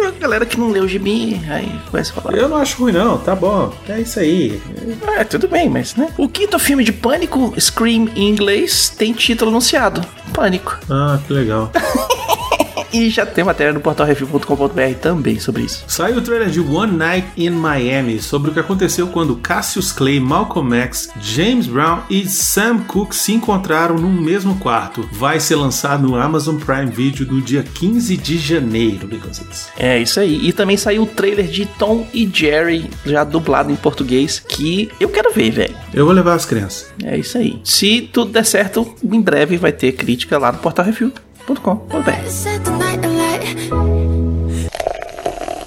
A 0.06 0.20
galera 0.20 0.46
que 0.46 0.58
não 0.58 0.70
leu 0.70 0.84
o 0.84 0.88
gibi, 0.88 1.40
aí 1.48 1.68
começa 1.90 2.12
a 2.12 2.22
falar. 2.22 2.36
Eu 2.36 2.48
não 2.48 2.56
acho 2.56 2.80
ruim, 2.80 2.92
não, 2.92 3.18
tá 3.18 3.34
bom. 3.34 3.72
É 3.88 4.00
isso 4.00 4.20
aí. 4.20 4.60
É, 5.16 5.24
tudo 5.24 5.48
bem, 5.48 5.68
mas, 5.68 5.96
né? 5.96 6.08
O 6.16 6.28
quinto 6.28 6.58
filme 6.58 6.84
de 6.84 6.92
Pânico, 6.92 7.52
Scream 7.58 8.08
em 8.14 8.28
inglês, 8.28 8.88
tem 8.96 9.12
título 9.12 9.50
anunciado. 9.50 10.00
Pânico. 10.32 10.78
Ah, 10.88 11.18
que 11.26 11.32
legal. 11.32 11.72
E 12.92 13.10
já 13.10 13.26
tem 13.26 13.44
matéria 13.44 13.72
no 13.72 13.80
portalrefil.com.br 13.80 14.94
também 15.00 15.38
sobre 15.38 15.62
isso. 15.62 15.84
Saiu 15.86 16.18
o 16.18 16.22
trailer 16.22 16.50
de 16.50 16.60
One 16.60 16.96
Night 16.96 17.28
in 17.36 17.50
Miami 17.50 18.20
sobre 18.20 18.50
o 18.50 18.54
que 18.54 18.60
aconteceu 18.60 19.08
quando 19.08 19.36
Cassius 19.36 19.92
Clay, 19.92 20.20
Malcolm 20.20 20.74
X, 20.74 21.10
James 21.20 21.66
Brown 21.66 22.00
e 22.08 22.26
Sam 22.26 22.78
Cooke 22.80 23.14
se 23.14 23.32
encontraram 23.32 23.96
no 23.96 24.08
mesmo 24.08 24.56
quarto. 24.56 25.08
Vai 25.12 25.40
ser 25.40 25.56
lançado 25.56 26.06
no 26.06 26.16
Amazon 26.16 26.56
Prime 26.56 26.90
Video 26.90 27.26
no 27.26 27.40
dia 27.40 27.62
15 27.62 28.16
de 28.16 28.38
janeiro, 28.38 29.06
Baconzitos. 29.06 29.68
É 29.78 29.98
isso 29.98 30.20
aí. 30.20 30.46
E 30.46 30.52
também 30.52 30.76
saiu 30.76 31.02
o 31.02 31.06
trailer 31.06 31.46
de 31.46 31.66
Tom 31.66 32.06
e 32.12 32.28
Jerry, 32.32 32.90
já 33.04 33.24
dublado 33.24 33.70
em 33.70 33.76
português, 33.76 34.38
que 34.38 34.90
eu 34.98 35.08
quero 35.08 35.32
ver, 35.32 35.50
velho. 35.50 35.76
Eu 35.92 36.04
vou 36.04 36.14
levar 36.14 36.34
as 36.34 36.46
crianças. 36.46 36.92
É 37.02 37.16
isso 37.16 37.38
aí. 37.38 37.60
Se 37.64 38.02
tudo 38.12 38.32
der 38.32 38.44
certo, 38.44 38.94
em 39.02 39.20
breve 39.20 39.56
vai 39.56 39.72
ter 39.72 39.92
crítica 39.92 40.38
lá 40.38 40.52
no 40.52 40.58
portalrefil.com.br. 40.58 41.27
Set 41.27 41.27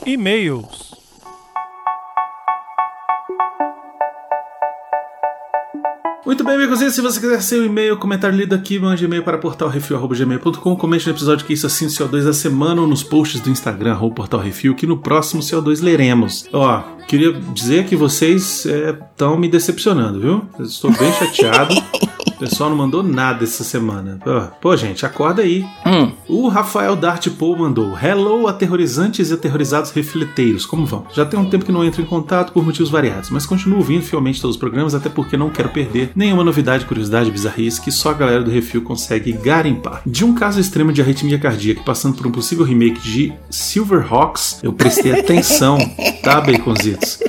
E-mails. 0.06 0.92
Muito 6.24 6.44
bem, 6.44 6.54
amigos, 6.54 6.78
se 6.78 7.02
você 7.02 7.20
quiser 7.20 7.42
seu 7.42 7.66
e-mail, 7.66 7.98
comentário 7.98 8.38
lido 8.38 8.54
aqui, 8.54 8.78
mande 8.78 9.04
e-mail 9.06 9.24
para 9.24 9.40
portalrefil.gmail.com, 9.40 10.76
comente 10.76 11.08
no 11.08 11.14
episódio 11.14 11.48
que 11.48 11.54
isso 11.54 11.66
assim, 11.66 11.88
CO2 11.88 12.26
da 12.26 12.34
semana 12.34 12.80
ou 12.82 12.88
nos 12.88 13.02
posts 13.02 13.42
do 13.42 13.50
Instagram, 13.50 13.94
arroba 13.94 14.14
Portal 14.14 14.40
Refil, 14.40 14.76
que 14.76 14.86
no 14.86 15.00
próximo 15.00 15.42
CO2 15.42 15.82
leremos. 15.82 16.48
Ó, 16.54 16.84
queria 17.08 17.34
dizer 17.34 17.88
que 17.88 17.96
vocês 17.96 18.68
estão 18.68 19.36
me 19.36 19.50
decepcionando, 19.50 20.20
viu? 20.20 20.46
Eu 20.60 20.66
estou 20.66 20.92
bem 20.92 21.12
chateado. 21.14 21.74
O 22.42 22.44
pessoal 22.44 22.72
não 22.72 22.78
mandou 22.78 23.04
nada 23.04 23.44
essa 23.44 23.64
semana. 23.64 24.18
Pô, 24.24 24.42
Pô, 24.60 24.76
gente, 24.76 25.06
acorda 25.06 25.44
aí. 25.44 25.64
Hum, 25.86 26.12
O 26.28 26.48
Rafael 26.48 26.96
Dart 26.96 27.30
Paul 27.38 27.56
mandou: 27.56 27.96
Hello, 27.96 28.48
aterrorizantes 28.48 29.30
e 29.30 29.34
aterrorizados 29.36 29.92
refleteiros, 29.92 30.66
como 30.66 30.84
vão? 30.84 31.06
Já 31.14 31.24
tem 31.24 31.40
um 31.40 31.48
tempo 31.48 31.66
que 31.66 31.72
não 31.72 31.86
entro 31.86 32.02
em 32.02 32.06
contato 32.06 32.52
por 32.52 32.66
motivos 32.66 32.90
variados, 32.90 33.30
mas 33.30 33.46
continuo 33.46 33.78
ouvindo 33.78 34.02
fielmente 34.02 34.42
todos 34.42 34.56
os 34.56 34.60
programas, 34.60 34.96
até 34.96 35.08
porque 35.08 35.38
não 35.38 35.52
quero 35.52 35.70
perder 35.70 36.14
nenhuma 36.16 36.44
novidade, 36.44 36.86
curiosidade, 36.86 37.30
bizarrice 37.30 37.80
que 37.80 37.92
só 37.92 38.10
a 38.10 38.14
galera 38.14 38.42
do 38.42 38.50
Refil 38.50 38.82
consegue 38.82 39.32
garimpar. 39.34 40.02
De 40.04 40.26
um 40.26 40.34
caso 40.34 40.60
extremo 40.60 40.92
de 40.92 41.00
arritmia 41.00 41.38
cardíaca 41.38 41.84
passando 41.86 42.18
por 42.18 42.26
um 42.26 42.32
possível 42.32 42.66
remake 42.66 43.02
de 43.02 43.34
Silverhawks, 43.52 44.62
eu 44.64 44.74
prestei 44.74 45.12
atenção, 45.12 45.78
tá, 46.24 46.42
Baconzitos? 46.42 47.20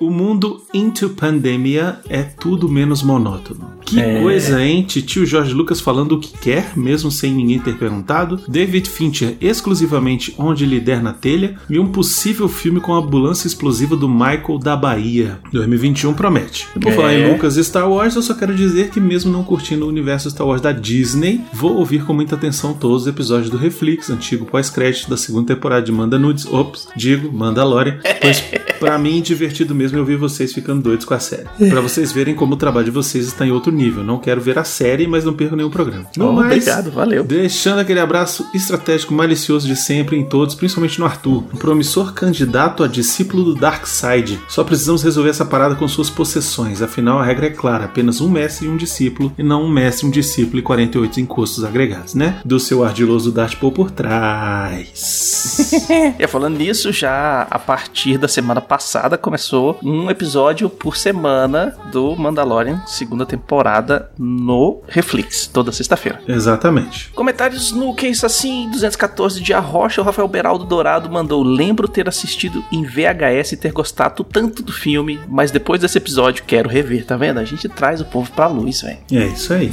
O 0.00 0.10
mundo 0.10 0.62
into 0.74 1.10
pandemia 1.10 1.98
é 2.08 2.22
tudo 2.22 2.68
menos 2.68 3.02
monótono. 3.02 3.72
Que 3.84 4.00
É. 4.00 4.20
coisa, 4.20 4.62
hein? 4.62 4.82
Titio 4.82 5.24
Jorge 5.26 5.52
Lucas 5.52 5.80
falando 5.80 6.12
o 6.12 6.18
que 6.20 6.36
quer, 6.38 6.72
mesmo 6.76 7.10
sem 7.10 7.32
ninguém 7.32 7.58
ter 7.58 7.76
perguntado. 7.76 8.40
David 8.48 8.88
Fincher 8.88 9.36
exclusivamente 9.40 10.34
onde 10.38 10.64
lhe 10.66 10.80
der 10.80 11.02
na 11.02 11.12
telha. 11.12 11.56
E 11.70 11.78
um 11.78 11.86
possível 11.86 12.48
filme 12.48 12.80
com 12.80 12.94
a 12.94 12.98
ambulância 12.98 13.46
explosiva 13.46 13.94
do 13.94 14.08
Michael 14.08 14.58
da 14.58 14.74
Bahia. 14.76 15.38
2021 15.52 16.12
promete. 16.14 16.66
E 16.74 16.78
por 16.80 16.92
É. 16.92 16.94
falar 16.96 17.14
em 17.14 17.30
Lucas 17.32 17.56
e 17.56 17.64
Star 17.64 17.88
Wars, 17.90 18.16
eu 18.16 18.22
só 18.22 18.34
quero 18.34 18.54
dizer 18.54 18.90
que 18.90 19.00
mesmo 19.00 19.30
não 19.32 19.44
curtindo 19.44 19.84
o 19.84 19.88
universo 19.88 20.30
Star 20.30 20.46
Wars 20.46 20.60
da 20.62 20.72
Disney, 20.72 21.40
vou 21.52 21.76
ouvir 21.76 22.04
com 22.04 22.12
muita 22.14 22.34
atenção 22.34 22.74
todos 22.74 23.02
os 23.02 23.06
episódios 23.08 23.50
do 23.50 23.56
Reflex, 23.58 24.10
antigo 24.10 24.44
pós-crédito 24.46 25.08
da 25.10 25.16
segunda 25.16 25.54
temporada 25.54 25.84
de 25.84 25.92
Manda 25.92 26.18
Nudes. 26.18 26.46
Ops, 26.46 26.88
digo, 26.96 27.30
Mandalorian. 27.32 27.98
Pois 28.20 28.42
pra 28.80 28.98
mim, 28.98 29.20
divertido 29.20 29.74
mesmo 29.74 29.83
mesmo 29.84 29.98
é 29.98 30.00
ouvir 30.00 30.16
vocês 30.16 30.50
ficando 30.52 30.80
doidos 30.82 31.04
com 31.04 31.12
a 31.12 31.18
série. 31.18 31.44
Pra 31.68 31.82
vocês 31.82 32.10
verem 32.10 32.34
como 32.34 32.54
o 32.54 32.56
trabalho 32.56 32.86
de 32.86 32.90
vocês 32.90 33.26
está 33.26 33.46
em 33.46 33.50
outro 33.50 33.70
nível. 33.70 34.02
Não 34.02 34.18
quero 34.18 34.40
ver 34.40 34.58
a 34.58 34.64
série, 34.64 35.06
mas 35.06 35.24
não 35.24 35.34
perco 35.34 35.54
nenhum 35.54 35.68
programa. 35.68 36.06
No 36.16 36.30
Oh, 36.30 36.32
mais, 36.32 36.52
obrigado, 36.52 36.90
valeu. 36.90 37.22
Deixando 37.22 37.80
aquele 37.80 38.00
abraço 38.00 38.46
estratégico 38.54 39.12
malicioso 39.12 39.66
de 39.66 39.76
sempre 39.76 40.16
em 40.16 40.24
todos, 40.24 40.54
principalmente 40.54 40.98
no 40.98 41.04
Arthur. 41.04 41.44
Um 41.52 41.58
promissor 41.58 42.14
candidato 42.14 42.82
a 42.82 42.88
discípulo 42.88 43.44
do 43.44 43.54
Darkseid. 43.54 44.40
Só 44.48 44.64
precisamos 44.64 45.02
resolver 45.02 45.28
essa 45.28 45.44
parada 45.44 45.74
com 45.74 45.86
suas 45.86 46.08
possessões. 46.08 46.80
Afinal, 46.80 47.18
a 47.18 47.24
regra 47.24 47.46
é 47.46 47.50
clara: 47.50 47.84
apenas 47.84 48.22
um 48.22 48.30
mestre 48.30 48.66
e 48.66 48.70
um 48.70 48.78
discípulo, 48.78 49.30
e 49.36 49.42
não 49.42 49.64
um 49.64 49.70
mestre, 49.70 50.06
um 50.06 50.10
discípulo 50.10 50.58
e 50.60 50.62
48 50.62 51.20
encostos 51.20 51.62
agregados, 51.62 52.14
né? 52.14 52.40
Do 52.42 52.58
seu 52.58 52.82
ardiloso 52.82 53.30
Dartpool 53.30 53.70
por 53.72 53.90
trás. 53.90 55.70
E 56.18 56.26
falando 56.26 56.56
nisso, 56.56 56.90
já 56.92 57.46
a 57.50 57.58
partir 57.58 58.16
da 58.16 58.28
semana 58.28 58.60
passada 58.60 59.18
começou 59.18 59.73
um 59.82 60.10
episódio 60.10 60.68
por 60.68 60.96
semana 60.96 61.76
do 61.90 62.16
Mandalorian, 62.16 62.82
segunda 62.86 63.26
temporada, 63.26 64.10
no 64.18 64.82
Reflex, 64.88 65.46
toda 65.46 65.72
sexta-feira. 65.72 66.20
Exatamente. 66.26 67.10
Comentários 67.14 67.72
no 67.72 67.94
Que 67.94 68.08
Isso 68.08 68.26
Assim, 68.26 68.68
214 68.70 69.40
de 69.40 69.52
Arrocha, 69.52 70.00
o 70.00 70.04
Rafael 70.04 70.28
Beraldo 70.28 70.64
Dourado 70.64 71.10
mandou 71.10 71.42
Lembro 71.42 71.88
ter 71.88 72.08
assistido 72.08 72.64
em 72.72 72.84
VHS 72.84 73.52
e 73.52 73.56
ter 73.56 73.72
gostado 73.72 74.24
tanto 74.24 74.62
do 74.62 74.72
filme, 74.72 75.20
mas 75.28 75.50
depois 75.50 75.80
desse 75.80 75.98
episódio 75.98 76.44
quero 76.46 76.68
rever, 76.68 77.04
tá 77.04 77.16
vendo? 77.16 77.38
A 77.38 77.44
gente 77.44 77.68
traz 77.68 78.00
o 78.00 78.04
povo 78.04 78.30
pra 78.32 78.46
luz, 78.46 78.82
velho. 78.82 78.98
É 79.12 79.26
isso 79.26 79.52
aí. 79.52 79.70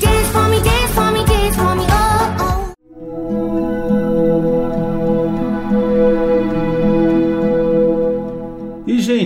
Dance 0.00 0.55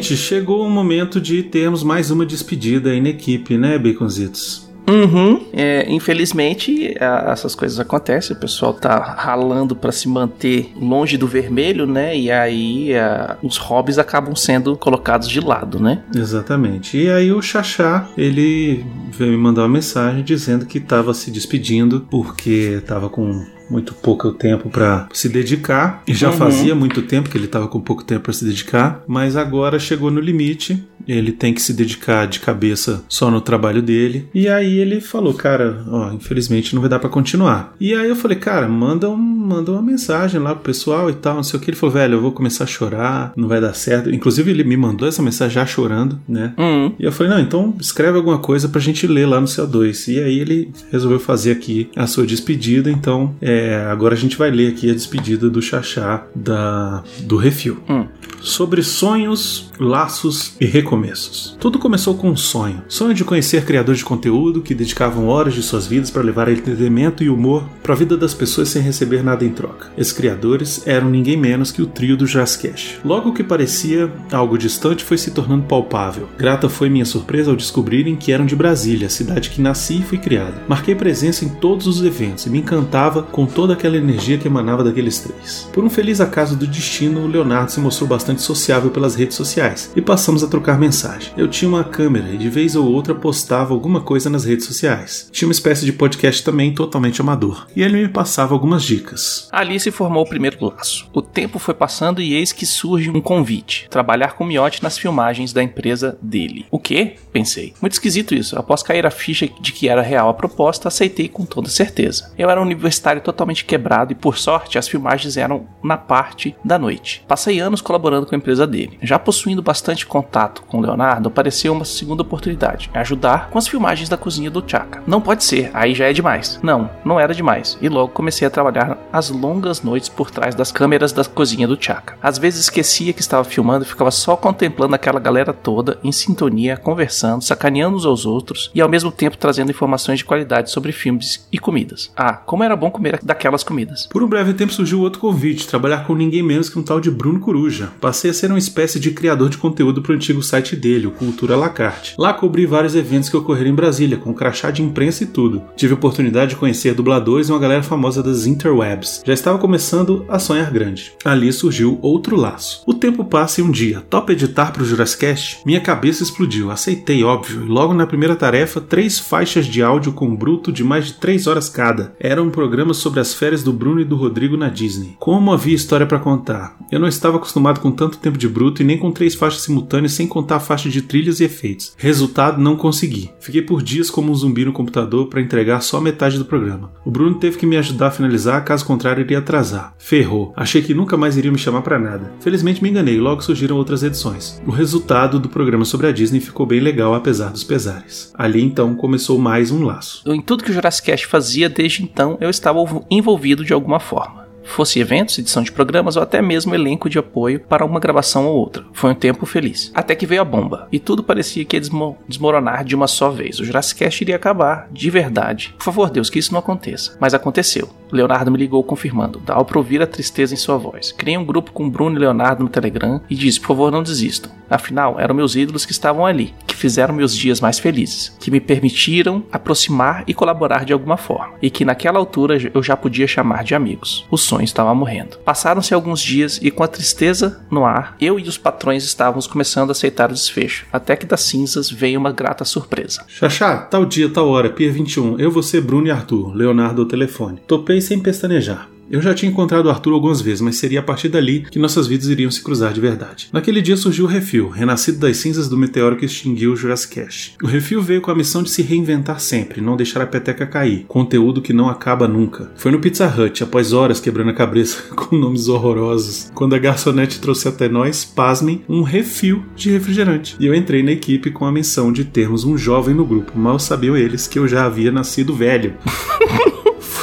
gente, 0.01 0.17
chegou 0.17 0.67
o 0.67 0.71
momento 0.71 1.21
de 1.21 1.43
termos 1.43 1.83
mais 1.83 2.11
uma 2.11 2.25
despedida 2.27 2.91
aí 2.91 3.01
na 3.01 3.09
equipe, 3.11 3.57
né, 3.57 3.79
Baconzitos? 3.79 4.69
Uhum. 4.89 5.47
É, 5.53 5.87
infelizmente, 5.89 6.97
a- 7.01 7.31
essas 7.33 7.55
coisas 7.55 7.79
acontecem. 7.79 8.35
O 8.37 8.41
pessoal 8.41 8.75
tá 8.75 8.99
ralando 8.99 9.77
pra 9.77 9.93
se 9.93 10.09
manter 10.09 10.73
longe 10.75 11.17
do 11.17 11.29
vermelho, 11.29 11.87
né? 11.87 12.17
E 12.19 12.29
aí 12.31 12.93
a- 12.97 13.37
os 13.41 13.57
hobbies 13.57 13.99
acabam 13.99 14.35
sendo 14.35 14.77
colocados 14.77 15.29
de 15.29 15.39
lado, 15.39 15.79
né? 15.79 16.03
Exatamente. 16.15 16.97
E 16.97 17.09
aí 17.09 17.31
o 17.31 17.41
Xaxá, 17.41 18.09
ele 18.19 18.85
veio 19.17 19.31
me 19.31 19.37
mandar 19.39 19.63
uma 19.63 19.69
mensagem 19.69 20.25
dizendo 20.25 20.67
que 20.67 20.79
estava 20.79 21.15
se 21.15 21.31
despedindo 21.31 22.07
porque 22.11 22.79
estava 22.79 23.09
com 23.09 23.45
muito 23.71 23.95
pouco 23.95 24.33
tempo 24.33 24.69
para 24.69 25.07
se 25.13 25.29
dedicar 25.29 26.03
e 26.07 26.13
já 26.15 26.31
Uhum. 26.31 26.37
fazia 26.37 26.75
muito 26.75 27.03
tempo 27.03 27.29
que 27.31 27.37
ele 27.39 27.45
estava 27.47 27.69
com 27.69 27.81
pouco 27.81 28.03
tempo 28.05 28.23
para 28.23 28.33
se 28.33 28.45
dedicar, 28.45 29.03
mas 29.07 29.37
agora 29.37 29.79
chegou 29.79 30.11
no 30.11 30.21
limite. 30.21 30.85
Ele 31.09 31.33
tem 31.33 31.55
que 31.55 31.63
se 31.63 31.73
dedicar 31.73 32.27
de 32.27 32.41
cabeça 32.41 33.03
só 33.09 33.31
no 33.31 33.41
trabalho 33.41 33.81
dele. 33.81 34.29
E 34.35 34.49
aí 34.49 34.79
ele 34.79 35.01
falou, 35.01 35.33
cara, 35.35 35.83
ó, 35.89 36.13
infelizmente 36.13 36.75
não 36.75 36.81
vai 36.83 36.91
dar 36.91 36.99
para 36.99 37.09
continuar. 37.09 37.75
E 37.81 37.95
aí 37.95 38.09
eu 38.09 38.15
falei, 38.17 38.37
cara, 38.39 38.69
manda, 38.69 39.09
um, 39.09 39.17
manda 39.51 39.73
uma 39.73 39.83
mensagem 39.83 40.41
lá 40.41 40.55
pro 40.55 40.65
pessoal 40.65 41.11
e 41.11 41.15
tal, 41.15 41.37
não 41.37 41.43
sei 41.43 41.59
o 41.59 41.63
que. 41.63 41.71
Ele 41.71 41.77
falou, 41.77 41.95
velho, 41.95 42.15
eu 42.15 42.21
vou 42.21 42.33
começar 42.33 42.65
a 42.65 42.67
chorar, 42.67 43.33
não 43.37 43.49
vai 43.49 43.61
dar 43.61 43.75
certo. 43.75 44.11
Inclusive 44.11 44.51
ele 44.51 44.63
me 44.63 44.77
mandou 44.77 45.09
essa 45.09 45.23
mensagem 45.23 45.55
já 45.55 45.67
chorando, 45.67 46.21
né? 46.29 46.55
Hum. 46.57 46.93
E 46.99 47.05
eu 47.05 47.11
falei, 47.11 47.33
não, 47.33 47.41
então 47.41 47.75
escreve 47.81 48.17
alguma 48.17 48.39
coisa 48.39 48.69
pra 48.69 48.81
gente 48.81 49.07
ler 49.07 49.27
lá 49.27 49.41
no 49.41 49.47
CO2. 49.47 50.13
E 50.13 50.21
aí 50.21 50.39
ele 50.39 50.71
resolveu 50.93 51.19
fazer 51.19 51.51
aqui 51.51 51.91
a 51.97 52.07
sua 52.07 52.25
despedida, 52.25 52.91
então 52.91 53.35
é, 53.41 53.87
agora 53.91 54.15
a 54.15 54.19
gente 54.19 54.37
vai 54.37 54.51
ler 54.51 54.69
aqui 54.69 54.91
a 54.91 54.95
despedida 54.95 55.51
do 55.51 55.61
Xaxá 55.61 56.27
da, 56.35 57.03
do 57.21 57.37
Refil. 57.37 57.79
Hum. 57.89 58.07
Sobre 58.41 58.83
sonhos, 58.83 59.71
laços 59.79 60.55
e 60.61 60.65
recomeços. 60.65 61.57
Tudo 61.61 61.79
começou 61.79 62.15
com 62.15 62.31
um 62.31 62.37
sonho. 62.37 62.83
Sonho 62.89 63.13
de 63.13 63.25
conhecer 63.25 63.65
criadores 63.65 63.99
de 63.99 64.05
conteúdo 64.05 64.63
que 64.63 64.75
dedicavam 64.75 65.29
horas 65.29 65.55
de 65.55 65.63
suas 65.63 65.87
vidas 65.87 66.11
para 66.11 66.23
levar 66.23 66.49
entretenimento 66.49 67.23
e 67.23 67.29
humor 67.29 67.65
para 67.83 67.95
a 67.95 67.97
vida 67.97 68.17
das 68.17 68.33
pessoas 68.33 68.69
sem 68.69 68.83
receber 68.83 69.23
nada 69.23 69.40
em 69.45 69.51
troca. 69.51 69.89
Esses 69.97 70.13
criadores 70.13 70.87
eram 70.87 71.09
ninguém 71.09 71.37
menos 71.37 71.73
que 71.73 71.83
o 71.83 71.87
trio 71.87 72.17
do 72.17 72.27
Jazzcash. 72.27 72.99
Logo 73.05 73.31
o 73.31 73.35
que 73.35 73.43
parecia 73.43 74.11
algo 74.33 74.59
distante 74.59 75.05
foi 75.05 75.19
se 75.19 75.31
tornando 75.31 75.65
palpável. 75.65 76.29
Grata 76.39 76.69
foi 76.69 76.89
minha 76.89 77.05
surpresa 77.05 77.51
ao 77.51 77.57
descobrirem 77.57 78.17
que 78.17 78.33
eram 78.33 78.47
de 78.47 78.57
Brasília, 78.57 79.09
cidade 79.09 79.51
que 79.51 79.61
nasci 79.61 80.01
e 80.01 80.03
fui 80.03 80.19
criado. 80.19 80.61
Marquei 80.69 80.95
presença 80.95 81.45
em 81.45 81.49
todos 81.49 81.87
os 81.87 82.03
eventos 82.05 82.47
e 82.47 82.51
me 82.51 82.59
encantava 82.59 83.23
com 83.23 83.47
toda 83.47 83.73
aquela 83.73 83.97
energia 83.97 84.39
que 84.39 84.49
emanava 84.49 84.85
daqueles 84.85 85.19
três. 85.19 85.69
Por 85.73 85.85
um 85.85 85.91
feliz 85.91 86.21
acaso 86.21 86.57
do 86.57 86.67
destino, 86.67 87.21
o 87.21 87.29
Leonardo 87.29 87.73
se 87.73 87.81
mostrou 87.81 88.09
bastante 88.09 88.43
sociável 88.43 88.91
pelas 88.91 89.15
redes 89.15 89.37
sociais 89.37 89.93
e 89.95 90.01
passamos 90.01 90.43
a 90.43 90.49
trocar 90.49 90.79
mensagem. 90.79 91.33
Eu 91.37 91.49
tinha 91.49 91.69
uma 91.69 91.85
câmera 91.85 92.29
e 92.33 92.39
de 92.39 92.49
vez 92.49 92.77
ou 92.77 92.87
outra 92.87 93.15
postava 93.15 93.73
alguma 93.73 94.01
coisa 94.01 94.31
nas 94.31 94.45
redes 94.45 94.67
sociais. 94.67 95.29
Tinha 95.31 95.49
uma 95.49 95.53
espécie 95.53 95.85
de 95.85 95.93
podcast 95.93 96.43
também 96.43 96.75
totalmente 96.75 97.21
amador. 97.21 97.67
E 97.75 97.83
ele 97.83 98.03
me 98.03 98.09
passava 98.09 98.55
algumas 98.55 98.83
dicas. 98.83 99.30
Ali 99.53 99.79
se 99.79 99.91
formou 99.91 100.23
o 100.23 100.29
primeiro 100.29 100.65
laço. 100.65 101.09
O 101.13 101.23
tempo 101.23 101.59
foi 101.59 101.75
passando 101.75 102.21
e 102.21 102.35
eis 102.35 102.53
que 102.53 102.67
surge 102.67 103.11
um 103.11 103.21
convite: 103.21 103.89
trabalhar 103.89 104.35
com 104.35 104.45
Miotti 104.45 104.83
nas 104.83 104.99
filmagens 104.99 105.53
da 105.53 105.63
empresa 105.63 106.19
dele. 106.21 106.67
O 106.71 106.79
quê? 106.79 107.17
Pensei. 107.33 107.75
Muito 107.81 107.93
esquisito 107.93 108.35
isso. 108.35 108.59
Após 108.59 108.83
cair 108.83 109.07
a 109.07 109.11
ficha 109.11 109.49
de 109.61 109.73
que 109.73 109.89
era 109.89 110.03
real 110.03 110.29
a 110.29 110.35
proposta, 110.35 110.89
aceitei 110.89 111.29
com 111.29 111.45
toda 111.45 111.69
certeza. 111.69 112.33
Eu 112.39 112.51
era 112.51 112.61
um 112.61 112.65
universitário 112.65 113.23
totalmente 113.23 113.65
quebrado 113.65 114.13
e, 114.13 114.17
por 114.17 114.39
sorte, 114.39 114.79
as 114.79 114.89
filmagens 114.89 115.37
eram 115.37 115.67
na 115.83 115.97
parte 115.97 116.57
da 116.65 116.79
noite. 116.79 117.25
Passei 117.27 117.61
anos 117.61 117.81
colaborando 117.81 118.27
com 118.27 118.35
a 118.35 118.39
empresa 118.39 118.67
dele. 118.67 118.99
Já 119.03 119.19
possuindo 119.19 119.63
bastante 119.63 120.07
contato 120.07 120.63
com 120.63 120.81
Leonardo, 120.81 121.29
apareceu 121.29 121.73
uma 121.73 121.85
segunda 121.85 122.23
oportunidade: 122.23 122.91
ajudar 122.95 123.51
com 123.51 123.59
as 123.59 123.69
filmagens 123.69 124.09
da 124.09 124.17
cozinha 124.17 124.51
do 124.51 124.65
Chaka. 124.67 125.03
Não 125.07 125.21
pode 125.21 125.45
ser, 125.45 125.71
aí 125.75 125.95
já 125.95 126.09
é 126.09 126.13
demais. 126.13 126.59
Não, 126.63 126.91
não 127.05 127.19
era 127.19 127.35
demais. 127.35 127.79
E 127.81 127.89
logo 127.89 128.13
comecei 128.13 128.47
a 128.47 128.51
trabalhar 128.51 128.99
as 129.13 129.31
longas 129.31 129.83
noites 129.83 130.09
por 130.09 130.31
trás 130.31 130.55
das 130.55 130.73
câmeras 130.73 131.13
da 131.13 131.25
cozinha 131.25 131.67
do 131.67 131.77
Chaka. 131.81 132.17
Às 132.23 132.39
vezes 132.39 132.61
esquecia 132.61 133.13
que 133.13 133.21
estava 133.21 133.45
filmando 133.45 133.85
e 133.85 133.89
ficava 133.89 134.11
só 134.11 134.37
contemplando 134.37 134.95
aquela 134.95 135.21
galera 135.21 135.53
toda 135.53 135.99
em 136.03 136.13
sintonia, 136.13 136.77
conversando, 136.77 137.43
sacaneando 137.43 137.97
uns 137.97 138.05
aos 138.05 138.27
outros 138.27 138.71
e 138.75 138.81
ao 138.81 138.89
mesmo 138.89 139.11
tempo 139.11 139.37
trazendo 139.37 139.71
informações 139.71 140.19
de 140.19 140.25
qualidade 140.25 140.71
sobre 140.71 140.93
filmes 140.93 141.47
e 141.53 141.59
comidas. 141.59 142.11
Ah, 142.17 142.35
como 142.35 142.65
era 142.65 142.77
bom 142.77 142.91
comer 142.91 143.21
daquelas 143.23 143.63
comidas. 143.63 144.07
Por 144.07 144.23
um 144.23 144.29
breve 144.29 144.55
tempo 144.55 144.73
surgiu 144.73 145.01
outro 145.01 145.21
convite, 145.21 145.67
trabalhar 145.67 146.07
com 146.07 146.15
ninguém 146.15 146.43
menos 146.43 146.69
que 146.69 146.79
um 146.79 146.83
tal 146.83 147.01
de 147.01 147.11
Bruno 147.11 147.41
Coruja. 147.41 147.91
Passei 148.01 148.31
a 148.31 148.35
ser 148.35 148.51
uma 148.51 148.59
espécie 148.59 148.99
de 149.01 149.11
criador 149.11 149.49
de 149.49 149.59
conteúdo 149.59 150.03
para 150.03 150.13
o 150.13 150.15
antigo 150.15 150.43
site 150.43 150.77
dele, 150.77 151.07
o 151.07 151.11
Cultura 151.11 151.55
à 151.55 151.57
la 151.57 151.69
carte. 151.69 152.15
Lá 152.19 152.33
cobri 152.33 152.67
vários 152.67 152.95
eventos 152.95 153.29
que 153.29 153.37
ocorreram 153.37 153.71
em 153.71 153.75
Brasília, 153.75 154.17
com 154.17 154.33
crachá 154.33 154.71
de 154.71 154.83
imprensa 154.83 155.25
e 155.25 155.27
tudo. 155.27 155.63
Tive 155.77 155.93
a 155.93 155.97
oportunidade 155.97 156.51
de 156.51 156.57
conhecer 156.57 156.95
dubladores 156.95 157.49
e 157.49 157.53
uma 157.53 157.59
galera 157.59 157.83
famosa 157.83 158.23
das 158.23 158.47
interwebs. 158.47 159.00
Já 159.25 159.33
estava 159.33 159.59
começando 159.59 160.25
a 160.29 160.39
sonhar 160.39 160.71
grande. 160.71 161.13
Ali 161.25 161.53
surgiu 161.53 161.99
outro 162.03 162.37
laço. 162.37 162.83
O 162.87 162.95
tempo 162.95 163.25
passa 163.25 163.61
e 163.61 163.65
um 163.65 163.71
dia, 163.71 164.01
top 164.01 164.33
editar 164.33 164.73
para 164.73 164.83
o 164.83 164.87
Jurassicast? 164.87 165.61
Minha 165.65 165.81
cabeça 165.81 166.23
explodiu, 166.23 166.71
aceitei, 166.71 167.23
óbvio, 167.25 167.65
e 167.65 167.69
logo 167.69 167.95
na 167.95 168.07
primeira 168.07 168.37
tarefa, 168.37 168.81
três 168.81 169.19
faixas 169.19 169.67
de 169.67 169.83
áudio 169.83 170.13
com 170.13 170.35
bruto 170.35 170.73
de 170.73 170.85
mais 170.85 171.07
de 171.07 171.13
três 171.15 171.47
horas 171.47 171.69
cada. 171.69 172.15
Era 172.19 172.43
um 172.43 172.51
programa 172.51 172.95
sobre 172.95 173.21
as 173.21 173.35
férias 173.35 173.63
do 173.63 173.73
Bruno 173.73 174.01
e 174.01 174.05
do 174.05 174.17
Rodrigo 174.17 174.57
na 174.57 174.69
Disney. 174.69 175.17
Como 175.19 175.53
havia 175.53 175.75
história 175.75 176.07
para 176.07 176.19
contar? 176.19 176.77
Eu 176.91 176.99
não 176.99 177.09
estava 177.09 177.37
acostumado 177.37 177.81
com 177.81 177.91
tanto 177.91 178.19
tempo 178.19 178.37
de 178.37 178.49
bruto 178.49 178.83
e 178.83 178.85
nem 178.85 178.99
com 178.99 179.13
três 179.13 179.35
faixas 179.35 179.63
simultâneas 179.63 180.13
sem 180.13 180.27
contar 180.27 180.57
a 180.57 180.61
faixa 180.61 180.89
de 180.89 181.03
trilhas 181.03 181.41
e 181.41 181.45
efeitos. 181.45 181.95
Resultado, 181.97 182.61
não 182.61 182.77
consegui. 182.77 183.31
Fiquei 183.41 183.63
por 183.63 183.83
dias 183.83 184.11
como 184.11 184.31
um 184.31 184.35
zumbi 184.35 184.65
no 184.65 184.73
computador 184.73 185.29
para 185.29 185.41
entregar 185.41 185.81
só 185.81 186.01
metade 186.01 186.39
do 186.39 186.45
programa. 186.45 186.93
O 187.05 187.11
Bruno 187.11 187.39
teve 187.39 187.59
que 187.59 187.67
me 187.67 187.77
ajudar 187.77 188.09
a 188.09 188.11
finalizar, 188.11 188.65
caso 188.65 188.85
contrário 188.91 189.21
iria 189.21 189.39
atrasar. 189.39 189.95
Ferrou. 189.99 190.53
Achei 190.57 190.83
que 190.83 190.93
nunca 190.93 191.17
mais 191.17 191.37
iria 191.37 191.53
me 191.53 191.59
chamar 191.59 191.83
para 191.83 191.97
nada. 191.97 192.33
Felizmente 192.41 192.83
me 192.83 192.91
enganei 192.91 193.21
logo 193.21 193.41
surgiram 193.41 193.77
outras 193.77 194.03
edições. 194.03 194.61
O 194.67 194.73
resultado 194.73 195.39
do 195.39 195.49
programa 195.49 195.85
sobre 195.85 196.09
a 196.09 196.13
Disney 196.13 196.41
ficou 196.41 196.67
bem 196.67 196.81
legal 196.81 197.15
apesar 197.15 197.51
dos 197.51 197.63
pesares. 197.63 198.33
Ali 198.37 198.61
então 198.61 198.97
começou 198.97 199.39
mais 199.39 199.71
um 199.71 199.85
laço. 199.85 200.25
Em 200.27 200.41
tudo 200.41 200.65
que 200.65 200.71
o 200.71 200.75
Jurassic 200.75 201.07
Cast 201.07 201.27
fazia 201.29 201.69
desde 201.69 202.03
então, 202.03 202.37
eu 202.41 202.51
estava 202.51 202.81
envolvido 203.09 203.65
de 203.65 203.73
alguma 203.73 204.01
forma. 204.01 204.40
Fosse 204.63 205.01
eventos, 205.01 205.39
edição 205.39 205.63
de 205.63 205.73
programas 205.73 206.17
ou 206.17 206.23
até 206.23 206.41
mesmo 206.41 206.75
elenco 206.75 207.09
de 207.09 207.19
apoio 207.19 207.61
para 207.61 207.85
uma 207.85 208.01
gravação 208.01 208.47
ou 208.47 208.57
outra. 208.57 208.85
Foi 208.93 209.11
um 209.11 209.15
tempo 209.15 209.47
feliz. 209.47 209.91
Até 209.95 210.15
que 210.15 210.27
veio 210.27 210.43
a 210.43 210.45
bomba. 210.45 210.89
E 210.93 210.99
tudo 210.99 211.23
parecia 211.23 211.65
que 211.65 211.77
ia 211.77 211.81
desmo 211.81 212.17
desmoronar 212.29 212.85
de 212.85 212.95
uma 212.95 213.07
só 213.07 213.31
vez. 213.31 213.59
O 213.59 213.65
Jurassic 213.65 213.99
Cast 214.01 214.23
iria 214.23 214.37
acabar, 214.37 214.89
de 214.91 215.11
verdade. 215.11 215.75
Por 215.77 215.85
favor, 215.85 216.11
Deus, 216.11 216.31
que 216.31 216.39
isso 216.39 216.53
não 216.53 216.61
aconteça. 216.61 217.17
Mas 217.21 217.35
aconteceu. 217.35 217.89
Leonardo 218.13 218.51
me 218.51 218.59
ligou 218.59 218.83
confirmando. 218.83 219.41
Dá 219.41 219.63
pra 219.65 219.79
ouvir 219.79 220.03
a 220.03 220.07
tristeza 220.07 220.55
em 220.55 220.57
sua 220.57 220.77
voz. 220.77 221.13
Criei 221.13 221.37
um 221.37 221.45
grupo 221.45 221.73
com 221.73 221.89
Bruno 221.89 222.17
e 222.17 222.21
Leonardo 222.21 222.63
no 222.63 222.69
Telegram 222.69 223.21
e 223.29 223.35
disse: 223.35 223.61
por 223.61 223.69
favor, 223.69 223.91
não 223.91 224.03
desistam. 224.03 224.51
Afinal, 224.69 225.19
eram 225.19 225.35
meus 225.35 225.57
ídolos 225.57 225.85
que 225.85 225.93
estavam 225.93 226.25
ali, 226.25 226.55
que 226.65 226.77
fizeram 226.77 227.13
meus 227.13 227.35
dias 227.35 227.61
mais 227.61 227.81
felizes, 227.81 228.37
que 228.39 228.53
me 228.53 228.61
permitiram 228.61 229.43
aproximar 229.51 230.23
e 230.29 230.35
colaborar 230.35 230.85
de 230.85 230.93
alguma 230.93 231.17
forma, 231.17 231.55
e 231.61 231.69
que 231.69 231.85
naquela 231.85 232.21
altura 232.21 232.57
eu 232.73 232.81
já 232.81 232.97
podia 232.97 233.27
chamar 233.27 233.65
de 233.65 233.75
amigos. 233.75 234.27
Sonho 234.51 234.65
estava 234.65 234.93
morrendo. 234.95 235.39
Passaram-se 235.45 235.95
alguns 235.95 236.21
dias 236.21 236.59
e, 236.61 236.71
com 236.71 236.83
a 236.83 236.89
tristeza 236.89 237.61
no 237.71 237.85
ar, 237.85 238.17
eu 238.21 238.39
e 238.39 238.43
os 238.43 238.59
patrões 238.59 239.05
estávamos 239.05 239.47
começando 239.47 239.91
a 239.91 239.93
aceitar 239.93 240.31
o 240.31 240.35
desfecho, 240.35 240.87
até 240.93 241.15
que 241.15 241.27
das 241.27 241.43
cinzas 241.43 241.89
veio 241.91 242.19
uma 242.19 242.33
grata 242.33 242.65
surpresa. 242.65 243.25
Xaxá, 243.29 243.79
tal 243.79 244.05
dia, 244.05 244.29
tal 244.29 244.49
hora, 244.49 244.71
Pia 244.71 244.91
21. 244.91 245.39
Eu, 245.39 245.51
você, 245.51 245.81
Bruno 245.81 246.09
e 246.09 246.11
Arthur. 246.11 246.55
Leonardo 246.55 247.03
ao 247.03 247.09
telefone. 247.09 247.61
Topei 247.67 248.01
sem 248.01 248.19
pestanejar. 248.19 248.89
Eu 249.11 249.21
já 249.21 249.35
tinha 249.35 249.51
encontrado 249.51 249.87
o 249.87 249.91
Arthur 249.91 250.13
algumas 250.13 250.41
vezes, 250.41 250.61
mas 250.61 250.77
seria 250.77 251.01
a 251.01 251.03
partir 251.03 251.29
dali 251.29 251.67
que 251.69 251.81
nossas 251.81 252.07
vidas 252.07 252.29
iriam 252.29 252.49
se 252.49 252.63
cruzar 252.63 252.93
de 252.93 253.01
verdade. 253.01 253.49
Naquele 253.53 253.83
dia 253.83 253.97
surgiu 253.97 254.25
o 254.25 254.29
Refil, 254.29 254.69
renascido 254.69 255.19
das 255.19 255.39
cinzas 255.39 255.69
do 255.69 255.77
meteoro 255.77 256.17
que 256.17 256.25
extinguiu 256.25 256.73
o 256.73 256.77
Jurassic 256.77 257.17
Cash. 257.17 257.55
O 257.61 257.67
Refil 257.67 258.01
veio 258.01 258.21
com 258.21 258.31
a 258.31 258.37
missão 258.37 258.63
de 258.63 258.71
se 258.71 258.83
reinventar 258.83 259.41
sempre, 259.41 259.81
não 259.81 259.97
deixar 259.97 260.23
a 260.23 260.27
peteca 260.27 260.65
cair, 260.65 261.07
conteúdo 261.09 261.61
que 261.61 261.73
não 261.73 261.89
acaba 261.89 262.29
nunca. 262.29 262.71
Foi 262.77 262.93
no 262.93 263.01
Pizza 263.01 263.27
Hut, 263.27 263.65
após 263.65 263.93
horas 263.93 264.21
quebrando 264.21 264.51
a 264.51 264.55
cabeça 264.55 265.03
com 265.17 265.35
nomes 265.35 265.67
horrorosos, 265.67 266.49
quando 266.55 266.77
a 266.77 266.79
garçonete 266.79 267.41
trouxe 267.41 267.67
até 267.67 267.89
nós, 267.89 268.25
pasmem, 268.25 268.85
um 268.89 269.03
refil 269.03 269.65
de 269.75 269.91
refrigerante. 269.91 270.55
E 270.61 270.67
eu 270.67 270.75
entrei 270.75 271.03
na 271.03 271.11
equipe 271.11 271.51
com 271.51 271.65
a 271.65 271.73
missão 271.73 272.13
de 272.13 272.25
termos 272.25 272.63
um 272.63 272.79
jovem 272.79 273.17
no 273.17 273.27
grupo, 273.27 273.59
mal 273.59 273.81
sabiam 273.81 274.17
eles 274.17 274.47
que 274.47 274.59
eu 274.59 274.69
já 274.69 274.85
havia 274.85 275.11
nascido 275.11 275.53
velho. 275.53 275.95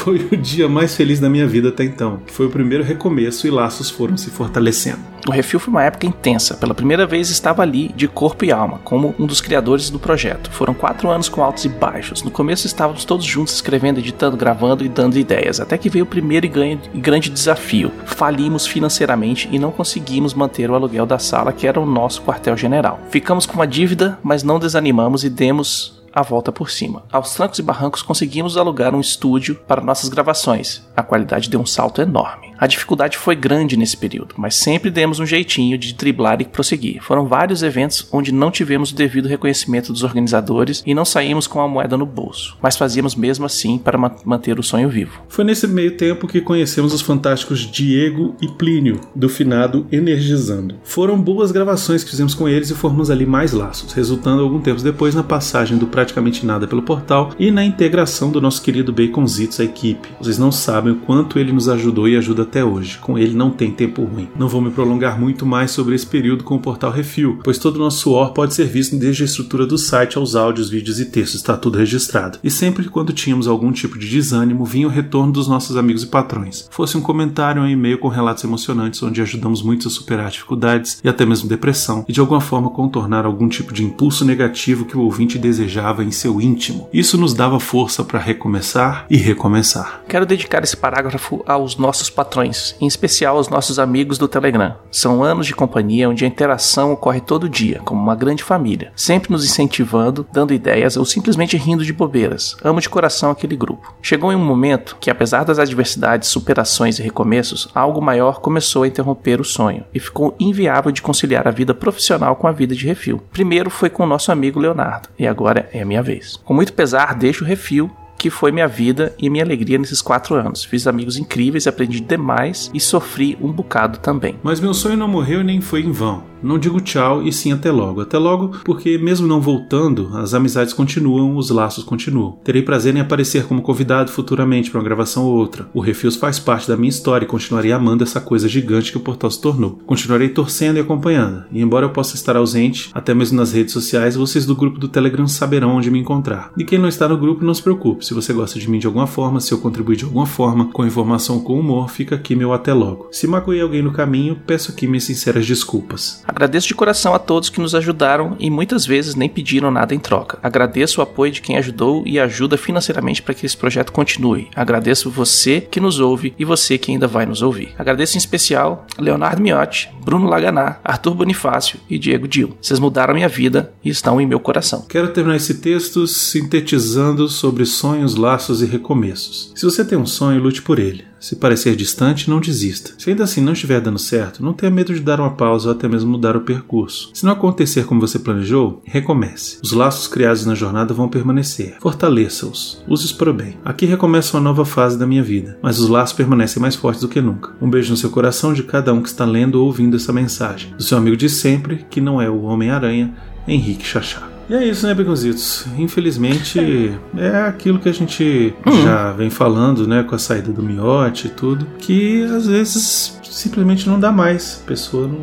Foi 0.03 0.27
o 0.31 0.37
dia 0.37 0.69
mais 0.69 0.95
feliz 0.95 1.19
da 1.19 1.29
minha 1.29 1.47
vida 1.47 1.69
até 1.69 1.83
então. 1.83 2.21
Foi 2.27 2.45
o 2.45 2.49
primeiro 2.49 2.83
recomeço 2.83 3.47
e 3.47 3.49
laços 3.49 3.89
foram 3.89 4.15
se 4.15 4.29
fortalecendo. 4.29 4.99
O 5.27 5.31
Refil 5.31 5.59
foi 5.59 5.71
uma 5.71 5.83
época 5.83 6.05
intensa. 6.05 6.55
Pela 6.55 6.73
primeira 6.73 7.05
vez 7.05 7.29
estava 7.29 7.61
ali, 7.61 7.91
de 7.93 8.07
corpo 8.07 8.45
e 8.45 8.51
alma, 8.51 8.79
como 8.85 9.13
um 9.19 9.25
dos 9.25 9.41
criadores 9.41 9.89
do 9.89 9.99
projeto. 9.99 10.49
Foram 10.51 10.73
quatro 10.73 11.09
anos 11.09 11.27
com 11.27 11.43
altos 11.43 11.65
e 11.65 11.69
baixos. 11.69 12.23
No 12.23 12.31
começo 12.31 12.65
estávamos 12.65 13.03
todos 13.03 13.25
juntos 13.25 13.55
escrevendo, 13.55 13.99
editando, 13.99 14.37
gravando 14.37 14.85
e 14.85 14.89
dando 14.89 15.17
ideias. 15.17 15.59
Até 15.59 15.77
que 15.77 15.89
veio 15.89 16.05
o 16.05 16.07
primeiro 16.07 16.45
e, 16.45 16.99
grande 16.99 17.29
desafio. 17.29 17.91
Falimos 18.05 18.65
financeiramente 18.65 19.49
e 19.51 19.59
não 19.59 19.71
conseguimos 19.71 20.33
manter 20.33 20.69
o 20.69 20.75
aluguel 20.75 21.05
da 21.05 21.19
sala, 21.19 21.51
que 21.51 21.67
era 21.67 21.79
o 21.79 21.85
nosso 21.85 22.21
quartel-general. 22.21 23.01
Ficamos 23.09 23.45
com 23.45 23.55
uma 23.55 23.67
dívida, 23.67 24.17
mas 24.23 24.43
não 24.43 24.59
desanimamos 24.59 25.25
e 25.25 25.29
demos 25.29 25.96
a 26.17 26.23
volta 26.23 26.51
por 26.51 26.71
cima. 26.71 27.03
Aos 27.11 27.35
trancos 27.35 27.59
e 27.59 27.61
barrancos 27.61 28.01
conseguimos 28.01 28.57
alugar 28.57 28.95
um 28.95 28.99
estúdio 28.99 29.53
para 29.67 29.81
nossas 29.81 30.09
gravações. 30.09 30.83
A 30.95 31.03
qualidade 31.03 31.47
deu 31.47 31.59
um 31.59 31.65
salto 31.65 32.01
enorme. 32.01 32.46
A 32.57 32.67
dificuldade 32.67 33.17
foi 33.17 33.35
grande 33.35 33.77
nesse 33.77 33.95
período, 33.97 34.35
mas 34.37 34.55
sempre 34.55 34.89
demos 34.89 35.19
um 35.19 35.25
jeitinho 35.25 35.77
de 35.77 35.93
driblar 35.93 36.41
e 36.41 36.45
prosseguir. 36.45 37.01
Foram 37.01 37.25
vários 37.25 37.63
eventos 37.63 38.07
onde 38.11 38.31
não 38.31 38.49
tivemos 38.51 38.91
o 38.91 38.95
devido 38.95 39.27
reconhecimento 39.27 39.93
dos 39.93 40.03
organizadores 40.03 40.83
e 40.85 40.93
não 40.93 41.05
saímos 41.05 41.47
com 41.47 41.61
a 41.61 41.67
moeda 41.67 41.97
no 41.97 42.05
bolso, 42.05 42.57
mas 42.61 42.75
fazíamos 42.75 43.15
mesmo 43.15 43.45
assim 43.45 43.77
para 43.77 43.97
ma- 43.97 44.15
manter 44.25 44.59
o 44.59 44.63
sonho 44.63 44.89
vivo. 44.89 45.21
Foi 45.29 45.43
nesse 45.43 45.67
meio 45.67 45.95
tempo 45.97 46.27
que 46.27 46.41
conhecemos 46.41 46.93
os 46.93 47.01
fantásticos 47.01 47.59
Diego 47.59 48.35
e 48.41 48.47
Plínio, 48.47 48.99
do 49.15 49.29
finado 49.29 49.85
Energizando. 49.91 50.75
Foram 50.83 51.19
boas 51.21 51.51
gravações 51.51 52.03
que 52.03 52.09
fizemos 52.09 52.33
com 52.33 52.47
eles 52.49 52.69
e 52.69 52.73
formamos 52.75 53.11
ali 53.11 53.25
mais 53.25 53.51
laços, 53.53 53.93
resultando 53.93 54.41
algum 54.41 54.59
tempo 54.59 54.81
depois 54.81 55.13
na 55.13 55.23
passagem 55.23 55.77
do 55.77 55.87
Praticamente 55.87 56.45
Nada 56.45 56.67
pelo 56.67 56.81
portal 56.81 57.31
e 57.37 57.51
na 57.51 57.63
integração 57.63 58.31
do 58.31 58.41
nosso 58.41 58.61
querido 58.61 58.93
Baconzitos 58.93 59.59
à 59.59 59.63
equipe. 59.63 60.09
Vocês 60.19 60.37
não 60.37 60.51
sabem 60.51 60.93
o 60.93 60.97
quanto 60.97 61.37
ele 61.37 61.51
nos 61.51 61.69
ajudou 61.69 62.07
e 62.07 62.15
ajuda 62.17 62.46
até 62.47 62.63
hoje. 62.63 62.97
Com 62.99 63.17
ele 63.17 63.35
não 63.35 63.51
tem 63.51 63.71
tempo 63.71 64.03
ruim. 64.03 64.29
Não 64.37 64.47
vou 64.47 64.61
me 64.61 64.71
prolongar 64.71 65.19
muito 65.19 65.45
mais 65.45 65.71
sobre 65.71 65.93
esse 65.95 66.07
período 66.07 66.43
com 66.43 66.55
o 66.55 66.59
portal 66.59 66.91
Refil, 66.91 67.39
pois 67.43 67.57
todo 67.57 67.75
o 67.75 67.79
nosso 67.79 67.99
suor 67.99 68.31
pode 68.33 68.53
ser 68.53 68.65
visto 68.65 68.95
desde 68.97 69.23
a 69.23 69.25
estrutura 69.25 69.65
do 69.65 69.77
site 69.77 70.17
aos 70.17 70.35
áudios, 70.35 70.69
vídeos 70.69 70.99
e 70.99 71.05
textos, 71.05 71.35
está 71.35 71.57
tudo 71.57 71.77
registrado. 71.77 72.39
E 72.43 72.49
sempre 72.49 72.89
quando 72.89 73.13
tínhamos 73.13 73.47
algum 73.47 73.71
tipo 73.71 73.97
de 73.97 74.09
desânimo, 74.09 74.65
vinha 74.65 74.87
o 74.87 74.91
retorno 74.91 75.31
dos 75.31 75.47
nossos 75.47 75.77
amigos 75.77 76.03
e 76.03 76.07
patrões. 76.07 76.67
Fosse 76.71 76.97
um 76.97 77.01
comentário 77.01 77.61
ou 77.61 77.67
um 77.67 77.71
e-mail 77.71 77.97
com 77.97 78.07
relatos 78.07 78.43
emocionantes, 78.43 79.03
onde 79.03 79.21
ajudamos 79.21 79.61
muito 79.61 79.87
a 79.87 79.91
superar 79.91 80.31
dificuldades 80.31 80.99
e 81.03 81.09
até 81.09 81.25
mesmo 81.25 81.49
depressão, 81.49 82.05
e 82.07 82.13
de 82.13 82.19
alguma 82.19 82.41
forma 82.41 82.69
contornar 82.69 83.25
algum 83.25 83.47
tipo 83.47 83.73
de 83.73 83.83
impulso 83.83 84.23
negativo 84.23 84.85
que 84.85 84.97
o 84.97 85.01
ouvinte 85.01 85.37
desejava 85.37 86.03
em 86.03 86.11
seu 86.11 86.39
íntimo. 86.41 86.89
Isso 86.93 87.17
nos 87.17 87.33
dava 87.33 87.59
força 87.59 88.03
para 88.03 88.19
recomeçar 88.19 89.05
e 89.09 89.17
recomeçar. 89.17 90.01
Quero 90.07 90.25
dedicar 90.25 90.63
esse 90.63 90.77
parágrafo 90.77 91.43
aos 91.45 91.77
nossos 91.77 92.09
patrões, 92.09 92.36
em 92.45 92.87
especial 92.87 93.37
aos 93.37 93.49
nossos 93.49 93.79
amigos 93.79 94.17
do 94.17 94.27
Telegram. 94.27 94.75
São 94.91 95.23
anos 95.23 95.47
de 95.47 95.55
companhia 95.55 96.09
onde 96.09 96.25
a 96.25 96.27
interação 96.27 96.91
ocorre 96.91 97.19
todo 97.19 97.49
dia, 97.49 97.81
como 97.83 98.01
uma 98.01 98.15
grande 98.15 98.43
família, 98.43 98.91
sempre 98.95 99.31
nos 99.31 99.45
incentivando, 99.45 100.27
dando 100.31 100.53
ideias 100.53 100.97
ou 100.97 101.05
simplesmente 101.05 101.57
rindo 101.57 101.83
de 101.83 101.93
bobeiras. 101.93 102.55
Amo 102.63 102.81
de 102.81 102.89
coração 102.89 103.31
aquele 103.31 103.55
grupo. 103.55 103.95
Chegou 104.01 104.31
em 104.31 104.35
um 104.35 104.45
momento 104.45 104.97
que, 104.99 105.09
apesar 105.09 105.43
das 105.43 105.59
adversidades, 105.59 106.29
superações 106.29 106.99
e 106.99 107.03
recomeços, 107.03 107.69
algo 107.73 108.01
maior 108.01 108.39
começou 108.39 108.83
a 108.83 108.87
interromper 108.87 109.41
o 109.41 109.45
sonho 109.45 109.83
e 109.93 109.99
ficou 109.99 110.35
inviável 110.39 110.91
de 110.91 111.01
conciliar 111.01 111.47
a 111.47 111.51
vida 111.51 111.73
profissional 111.73 112.35
com 112.35 112.47
a 112.47 112.51
vida 112.51 112.75
de 112.75 112.85
refil. 112.85 113.21
Primeiro 113.31 113.69
foi 113.69 113.89
com 113.89 114.03
o 114.03 114.07
nosso 114.07 114.31
amigo 114.31 114.59
Leonardo, 114.59 115.09
e 115.17 115.27
agora 115.27 115.69
é 115.71 115.81
a 115.81 115.85
minha 115.85 116.03
vez. 116.03 116.37
Com 116.43 116.53
muito 116.53 116.73
pesar, 116.73 117.15
deixo 117.15 117.43
o 117.43 117.47
refil 117.47 117.89
que 118.17 118.29
foi 118.29 118.51
minha 118.51 118.67
vida 118.67 119.15
e 119.19 119.29
minha 119.29 119.43
alegria 119.43 119.77
nesses 119.77 120.01
quatro 120.01 120.35
anos. 120.35 120.63
Fiz 120.63 120.87
amigos 120.87 121.17
incríveis, 121.17 121.67
aprendi 121.67 121.99
demais 121.99 122.69
e 122.73 122.79
sofri 122.79 123.37
um 123.41 123.51
bocado 123.51 123.99
também. 123.99 124.35
Mas 124.43 124.59
meu 124.59 124.73
sonho 124.73 124.97
não 124.97 125.07
morreu 125.07 125.43
nem 125.43 125.61
foi 125.61 125.81
em 125.81 125.91
vão. 125.91 126.23
Não 126.41 126.59
digo 126.59 126.79
tchau 126.79 127.23
e 127.23 127.33
sim 127.33 127.51
até 127.51 127.71
logo. 127.71 128.01
Até 128.01 128.17
logo, 128.17 128.59
porque 128.63 128.97
mesmo 128.97 129.27
não 129.27 129.41
voltando, 129.41 130.11
as 130.15 130.33
amizades 130.33 130.73
continuam, 130.73 131.35
os 131.35 131.49
laços 131.49 131.83
continuam. 131.83 132.37
Terei 132.43 132.61
prazer 132.61 132.95
em 132.95 132.99
aparecer 132.99 133.45
como 133.45 133.61
convidado 133.61 134.11
futuramente 134.11 134.69
para 134.69 134.79
uma 134.79 134.83
gravação 134.83 135.25
ou 135.25 135.35
outra. 135.35 135.67
O 135.73 135.79
Refils 135.79 136.15
faz 136.15 136.39
parte 136.39 136.67
da 136.67 136.77
minha 136.77 136.89
história 136.89 137.25
e 137.25 137.27
continuarei 137.27 137.71
amando 137.71 138.03
essa 138.03 138.21
coisa 138.21 138.47
gigante 138.47 138.91
que 138.91 138.97
o 138.97 139.01
portal 139.01 139.31
se 139.31 139.41
tornou. 139.41 139.79
Continuarei 139.85 140.29
torcendo 140.29 140.77
e 140.77 140.79
acompanhando. 140.79 141.45
E 141.51 141.61
embora 141.61 141.85
eu 141.85 141.91
possa 141.91 142.15
estar 142.15 142.35
ausente, 142.35 142.91
até 142.93 143.13
mesmo 143.13 143.37
nas 143.37 143.51
redes 143.51 143.73
sociais, 143.73 144.15
vocês 144.15 144.45
do 144.45 144.55
grupo 144.55 144.79
do 144.79 144.87
Telegram 144.87 145.27
saberão 145.27 145.75
onde 145.75 145.89
me 145.89 145.99
encontrar. 145.99 146.51
E 146.57 146.63
quem 146.63 146.77
não 146.77 146.87
está 146.87 147.07
no 147.07 147.17
grupo, 147.17 147.43
não 147.43 147.53
se 147.53 147.63
preocupe. 147.63 148.05
Se 148.07 148.13
você 148.13 148.31
gosta 148.31 148.57
de 148.57 148.69
mim 148.69 148.79
de 148.79 148.87
alguma 148.87 149.05
forma, 149.05 149.41
se 149.41 149.51
eu 149.51 149.57
contribuir 149.57 149.97
de 149.97 150.05
alguma 150.05 150.25
forma, 150.25 150.71
com 150.71 150.85
informação 150.85 151.41
com 151.41 151.59
humor, 151.59 151.89
fica 151.89 152.15
aqui 152.15 152.37
meu 152.37 152.53
até 152.53 152.71
logo. 152.71 153.09
Se 153.11 153.27
magoei 153.27 153.59
alguém 153.59 153.81
no 153.81 153.91
caminho, 153.91 154.41
peço 154.47 154.71
aqui 154.71 154.87
minhas 154.87 155.03
sinceras 155.03 155.45
desculpas. 155.45 156.23
Agradeço 156.25 156.69
de 156.69 156.73
coração 156.73 157.13
a 157.13 157.19
todos 157.19 157.49
que 157.49 157.59
nos 157.59 157.75
ajudaram 157.75 158.37
e 158.39 158.49
muitas 158.49 158.85
vezes 158.85 159.13
nem 159.13 159.27
pediram 159.27 159.69
nada 159.69 159.93
em 159.93 159.99
troca. 159.99 160.39
Agradeço 160.41 161.01
o 161.01 161.03
apoio 161.03 161.33
de 161.33 161.41
quem 161.41 161.57
ajudou 161.57 162.01
e 162.05 162.17
ajuda 162.17 162.57
financeiramente 162.57 163.21
para 163.21 163.33
que 163.33 163.45
esse 163.45 163.57
projeto 163.57 163.91
continue. 163.91 164.47
Agradeço 164.55 165.11
você 165.11 165.59
que 165.59 165.81
nos 165.81 165.99
ouve 165.99 166.33
e 166.39 166.45
você 166.45 166.77
que 166.77 166.93
ainda 166.93 167.07
vai 167.07 167.25
nos 167.25 167.41
ouvir. 167.41 167.75
Agradeço 167.77 168.15
em 168.15 168.19
especial 168.19 168.87
Leonardo 168.97 169.41
Miotti, 169.41 169.91
Bruno 170.01 170.29
Laganá, 170.29 170.77
Arthur 170.81 171.13
Bonifácio 171.13 171.77
e 171.89 171.99
Diego 171.99 172.25
Dil. 172.25 172.55
Vocês 172.61 172.79
mudaram 172.79 173.13
minha 173.13 173.27
vida 173.27 173.73
e 173.83 173.89
estão 173.89 174.21
em 174.21 174.25
meu 174.25 174.39
coração. 174.39 174.85
Quero 174.87 175.09
terminar 175.09 175.35
esse 175.35 175.55
texto 175.55 176.07
sintetizando 176.07 177.27
sobre 177.27 177.65
sonhos, 177.65 177.96
laços 178.15 178.61
e 178.61 178.65
recomeços. 178.65 179.51
Se 179.55 179.65
você 179.65 179.83
tem 179.83 179.97
um 179.97 180.05
sonho, 180.05 180.41
lute 180.41 180.61
por 180.61 180.79
ele. 180.79 181.05
Se 181.19 181.35
parecer 181.35 181.75
distante, 181.75 182.29
não 182.29 182.39
desista. 182.39 182.91
Se 182.97 183.09
ainda 183.09 183.23
assim 183.23 183.41
não 183.41 183.53
estiver 183.53 183.81
dando 183.81 183.97
certo, 183.97 184.43
não 184.43 184.53
tenha 184.53 184.71
medo 184.71 184.93
de 184.93 184.99
dar 184.99 185.19
uma 185.19 185.31
pausa 185.31 185.69
ou 185.69 185.75
até 185.75 185.87
mesmo 185.87 186.11
mudar 186.11 186.35
o 186.35 186.41
percurso. 186.41 187.09
Se 187.13 187.25
não 187.25 187.33
acontecer 187.33 187.85
como 187.85 187.99
você 187.99 188.19
planejou, 188.19 188.81
recomece. 188.85 189.57
Os 189.63 189.71
laços 189.71 190.07
criados 190.07 190.45
na 190.45 190.53
jornada 190.53 190.93
vão 190.93 191.09
permanecer. 191.09 191.77
Fortaleça-os. 191.81 192.83
Use-os 192.87 193.11
para 193.11 193.31
o 193.31 193.33
bem. 193.33 193.57
Aqui 193.65 193.85
recomeça 193.85 194.37
uma 194.37 194.43
nova 194.43 194.63
fase 194.63 194.97
da 194.97 195.07
minha 195.07 195.23
vida, 195.23 195.57
mas 195.61 195.79
os 195.79 195.89
laços 195.89 196.15
permanecem 196.15 196.61
mais 196.61 196.75
fortes 196.75 197.01
do 197.01 197.09
que 197.09 197.21
nunca. 197.21 197.55
Um 197.61 197.69
beijo 197.69 197.91
no 197.91 197.97
seu 197.97 198.09
coração 198.09 198.53
de 198.53 198.63
cada 198.63 198.93
um 198.93 199.01
que 199.01 199.09
está 199.09 199.25
lendo 199.25 199.55
ou 199.55 199.65
ouvindo 199.65 199.97
essa 199.97 200.13
mensagem. 200.13 200.73
Do 200.75 200.83
seu 200.83 200.97
amigo 200.97 201.17
de 201.17 201.29
sempre, 201.29 201.85
que 201.89 201.99
não 201.99 202.21
é 202.21 202.29
o 202.29 202.43
Homem-Aranha, 202.43 203.15
Henrique 203.47 203.85
Chachá. 203.85 204.36
E 204.49 204.53
é 204.55 204.63
isso, 204.63 204.87
né, 204.87 204.93
Beconzitos? 204.93 205.65
Infelizmente, 205.77 206.97
é 207.17 207.41
aquilo 207.41 207.79
que 207.79 207.89
a 207.89 207.91
gente 207.93 208.53
já 208.83 209.11
vem 209.11 209.29
falando, 209.29 209.85
né, 209.87 210.03
com 210.03 210.15
a 210.15 210.19
saída 210.19 210.51
do 210.53 210.63
miote 210.63 211.27
e 211.27 211.29
tudo, 211.29 211.67
que 211.79 212.23
às 212.23 212.47
vezes 212.47 213.19
simplesmente 213.29 213.87
não 213.89 213.99
dá 213.99 214.11
mais. 214.11 214.61
A 214.63 214.67
pessoa 214.67 215.07
não. 215.07 215.19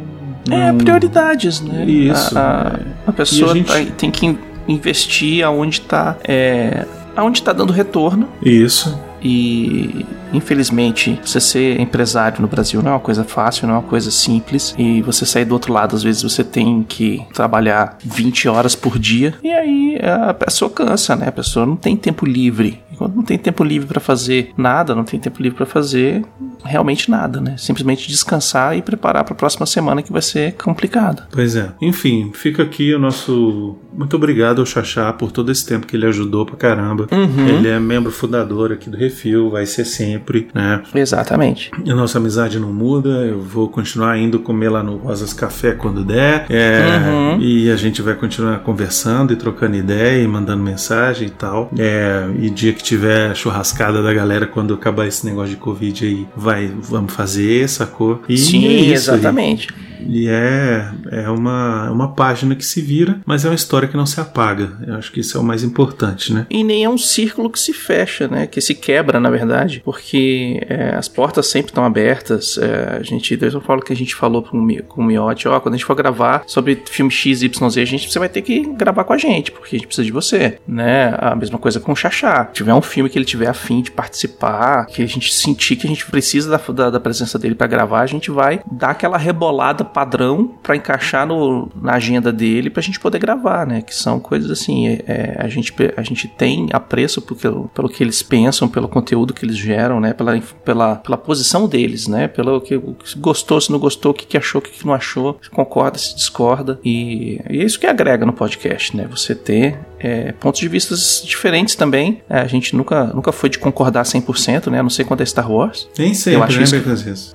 É 0.54 0.70
não- 0.70 0.78
prioridades, 0.78 1.60
né? 1.62 1.86
Isso, 1.86 2.36
A, 2.38 2.42
a- 2.42 2.78
é. 2.80 2.86
a 3.06 3.12
pessoa 3.12 3.52
a 3.52 3.54
gente- 3.54 3.66
tá- 3.72 3.92
tem 3.96 4.10
que 4.10 4.26
in- 4.26 4.38
investir 4.68 5.42
aonde 5.42 5.80
está 5.80 6.16
é, 6.28 6.84
aonde 7.16 7.42
tá 7.42 7.52
dando 7.52 7.72
retorno 7.72 8.28
Isso. 8.42 8.98
E 9.24 10.04
infelizmente 10.32 11.18
você 11.24 11.40
ser 11.40 11.80
empresário 11.80 12.42
no 12.42 12.46
Brasil 12.46 12.82
não 12.82 12.90
é 12.90 12.94
uma 12.94 13.00
coisa 13.00 13.24
fácil, 13.24 13.66
não 13.66 13.74
é 13.74 13.78
uma 13.78 13.88
coisa 13.88 14.10
simples. 14.10 14.74
E 14.78 15.00
você 15.00 15.24
sair 15.24 15.46
do 15.46 15.54
outro 15.54 15.72
lado 15.72 15.96
às 15.96 16.02
vezes 16.02 16.22
você 16.22 16.44
tem 16.44 16.84
que 16.86 17.24
trabalhar 17.32 17.96
20 18.04 18.48
horas 18.48 18.74
por 18.74 18.98
dia. 18.98 19.34
E 19.42 19.50
aí 19.50 19.98
a 20.02 20.34
pessoa 20.34 20.70
cansa, 20.70 21.16
né? 21.16 21.28
A 21.28 21.32
pessoa 21.32 21.64
não 21.64 21.76
tem 21.76 21.96
tempo 21.96 22.26
livre 22.26 22.82
E 22.94 22.96
quando 22.96 23.16
não 23.16 23.24
tem 23.24 23.36
tempo 23.36 23.64
livre 23.64 23.88
pra 23.88 24.00
fazer 24.00 24.52
nada, 24.56 24.94
não 24.94 25.02
tem 25.04 25.18
tempo 25.18 25.42
livre 25.42 25.56
pra 25.56 25.66
fazer 25.66 26.24
realmente 26.64 27.10
nada, 27.10 27.40
né? 27.40 27.56
Simplesmente 27.58 28.08
descansar 28.08 28.76
e 28.76 28.82
preparar 28.82 29.24
pra 29.24 29.34
próxima 29.34 29.66
semana 29.66 30.00
que 30.02 30.12
vai 30.12 30.22
ser 30.22 30.52
complicada. 30.54 31.26
Pois 31.32 31.56
é. 31.56 31.72
Enfim, 31.82 32.30
fica 32.32 32.62
aqui 32.62 32.94
o 32.94 32.98
nosso. 32.98 33.76
Muito 33.92 34.16
obrigado 34.16 34.60
ao 34.60 34.66
Xaxá 34.66 35.12
por 35.12 35.30
todo 35.32 35.50
esse 35.50 35.66
tempo 35.66 35.86
que 35.86 35.96
ele 35.96 36.06
ajudou 36.06 36.46
pra 36.46 36.56
caramba. 36.56 37.06
Uhum. 37.12 37.48
Ele 37.48 37.68
é 37.68 37.78
membro 37.78 38.10
fundador 38.12 38.72
aqui 38.72 38.88
do 38.88 38.96
Refil, 38.96 39.50
vai 39.50 39.66
ser 39.66 39.84
sempre, 39.84 40.48
né? 40.54 40.82
Exatamente. 40.94 41.70
A 41.86 41.94
nossa 41.94 42.18
amizade 42.18 42.58
não 42.58 42.72
muda, 42.72 43.08
eu 43.26 43.40
vou 43.40 43.68
continuar 43.68 44.16
indo 44.18 44.38
comer 44.38 44.68
lá 44.68 44.82
no 44.82 44.96
Rosas 44.96 45.32
Café 45.32 45.72
quando 45.72 46.04
der. 46.04 46.46
é, 46.48 46.84
Uhum. 47.04 47.40
E 47.40 47.70
a 47.70 47.76
gente 47.76 48.00
vai 48.02 48.14
continuar 48.14 48.58
conversando 48.60 49.32
e 49.32 49.36
trocando 49.36 49.76
ideia 49.76 50.22
e 50.22 50.26
mandando 50.26 50.62
mensagem 50.62 51.28
e 51.28 51.30
tal. 51.30 51.70
É, 51.78 52.26
e 52.38 52.50
dia 52.50 52.72
que 52.72 52.82
tiver 52.84 53.34
churrascada 53.34 54.02
da 54.02 54.12
galera, 54.12 54.46
quando 54.46 54.74
acabar 54.74 55.06
esse 55.06 55.24
negócio 55.24 55.50
de 55.50 55.56
Covid 55.56 56.06
aí, 56.06 56.26
vai, 56.36 56.66
vamos 56.66 57.12
fazer, 57.12 57.68
sacou? 57.68 58.22
E 58.28 58.36
Sim, 58.36 58.66
é 58.66 58.72
isso 58.72 59.10
exatamente. 59.10 59.68
E 59.68 59.93
é, 60.28 60.90
é 61.10 61.30
uma, 61.30 61.90
uma 61.90 62.14
página 62.14 62.54
que 62.54 62.64
se 62.64 62.80
vira, 62.80 63.20
mas 63.24 63.44
é 63.44 63.48
uma 63.48 63.54
história 63.54 63.88
que 63.88 63.96
não 63.96 64.06
se 64.06 64.20
apaga. 64.20 64.72
Eu 64.86 64.94
acho 64.94 65.12
que 65.12 65.20
isso 65.20 65.36
é 65.36 65.40
o 65.40 65.44
mais 65.44 65.62
importante, 65.62 66.32
né? 66.32 66.46
E 66.50 66.64
nem 66.64 66.84
é 66.84 66.88
um 66.88 66.98
círculo 66.98 67.50
que 67.50 67.58
se 67.58 67.72
fecha, 67.72 68.28
né? 68.28 68.46
Que 68.46 68.60
se 68.60 68.74
quebra, 68.74 69.20
na 69.20 69.30
verdade. 69.30 69.82
Porque 69.84 70.60
é, 70.68 70.94
as 70.94 71.08
portas 71.08 71.46
sempre 71.46 71.70
estão 71.70 71.84
abertas. 71.84 72.58
É, 72.58 72.98
a 73.00 73.02
gente, 73.02 73.38
eu 73.40 73.60
falo 73.60 73.82
que 73.82 73.92
a 73.92 73.96
gente 73.96 74.14
falou 74.14 74.42
com 74.42 74.64
com 74.88 75.02
o 75.02 75.04
Miotti, 75.04 75.48
ó, 75.48 75.60
quando 75.60 75.74
a 75.74 75.76
gente 75.76 75.86
for 75.86 75.94
gravar 75.94 76.44
sobre 76.46 76.82
filme 76.86 77.10
X, 77.10 77.42
Y, 77.42 77.70
Z, 77.70 77.80
a 77.80 77.84
gente, 77.84 78.10
você 78.10 78.18
vai 78.18 78.28
ter 78.28 78.42
que 78.42 78.60
gravar 78.74 79.04
com 79.04 79.12
a 79.12 79.18
gente, 79.18 79.52
porque 79.52 79.76
a 79.76 79.78
gente 79.78 79.86
precisa 79.86 80.04
de 80.04 80.12
você, 80.12 80.58
né? 80.66 81.14
A 81.18 81.34
mesma 81.34 81.58
coisa 81.58 81.80
com 81.80 81.92
o 81.92 81.96
Xaxá. 81.96 82.46
Se 82.46 82.54
tiver 82.54 82.74
um 82.74 82.82
filme 82.82 83.10
que 83.10 83.18
ele 83.18 83.24
tiver 83.24 83.48
afim 83.48 83.82
de 83.82 83.90
participar, 83.90 84.86
que 84.86 85.02
a 85.02 85.06
gente 85.06 85.32
sentir 85.32 85.76
que 85.76 85.86
a 85.86 85.90
gente 85.90 86.06
precisa 86.06 86.50
da, 86.50 86.72
da, 86.72 86.90
da 86.90 87.00
presença 87.00 87.38
dele 87.38 87.54
pra 87.54 87.66
gravar, 87.66 88.00
a 88.00 88.06
gente 88.06 88.30
vai 88.30 88.60
dar 88.70 88.90
aquela 88.90 89.18
rebolada 89.18 89.84
padrão 89.94 90.50
pra 90.60 90.74
encaixar 90.74 91.24
no, 91.24 91.70
na 91.80 91.94
agenda 91.94 92.32
dele 92.32 92.68
pra 92.68 92.82
gente 92.82 92.98
poder 92.98 93.20
gravar, 93.20 93.64
né? 93.64 93.80
Que 93.80 93.94
são 93.94 94.18
coisas 94.18 94.50
assim, 94.50 94.88
é, 94.88 95.04
é, 95.06 95.36
a, 95.38 95.48
gente, 95.48 95.72
a 95.96 96.02
gente 96.02 96.26
tem 96.26 96.68
apreço 96.72 97.22
pelo, 97.22 97.68
pelo 97.68 97.88
que 97.88 98.02
eles 98.02 98.20
pensam, 98.22 98.68
pelo 98.68 98.88
conteúdo 98.88 99.32
que 99.32 99.44
eles 99.44 99.56
geram, 99.56 100.00
né? 100.00 100.12
Pela, 100.12 100.38
pela, 100.64 100.96
pela 100.96 101.16
posição 101.16 101.68
deles, 101.68 102.08
né? 102.08 102.26
Pelo 102.26 102.60
que 102.60 102.78
gostou, 103.18 103.60
se 103.60 103.70
não 103.70 103.78
gostou, 103.78 104.10
o 104.10 104.14
que, 104.14 104.26
que 104.26 104.36
achou, 104.36 104.58
o 104.58 104.62
que, 104.62 104.72
que 104.72 104.84
não 104.86 104.92
achou, 104.92 105.38
se 105.40 105.48
concorda, 105.48 105.96
se 105.96 106.14
discorda. 106.16 106.80
E, 106.84 107.40
e 107.48 107.60
é 107.60 107.64
isso 107.64 107.78
que 107.78 107.86
agrega 107.86 108.26
no 108.26 108.32
podcast, 108.32 108.96
né? 108.96 109.06
Você 109.08 109.34
ter 109.34 109.78
é, 110.00 110.32
pontos 110.32 110.60
de 110.60 110.68
vista 110.68 110.94
diferentes 111.24 111.76
também. 111.76 112.20
É, 112.28 112.40
a 112.40 112.46
gente 112.46 112.74
nunca, 112.74 113.04
nunca 113.04 113.30
foi 113.30 113.48
de 113.48 113.60
concordar 113.60 114.02
100%, 114.02 114.70
né? 114.70 114.80
A 114.80 114.82
não 114.82 114.90
sei 114.90 115.04
quanto 115.04 115.22
é 115.22 115.26
Star 115.26 115.50
Wars. 115.50 115.88
Nem 115.96 116.12
sempre, 116.14 116.42
acho 116.42 116.58
né, 116.58 116.64
isso- 116.64 117.32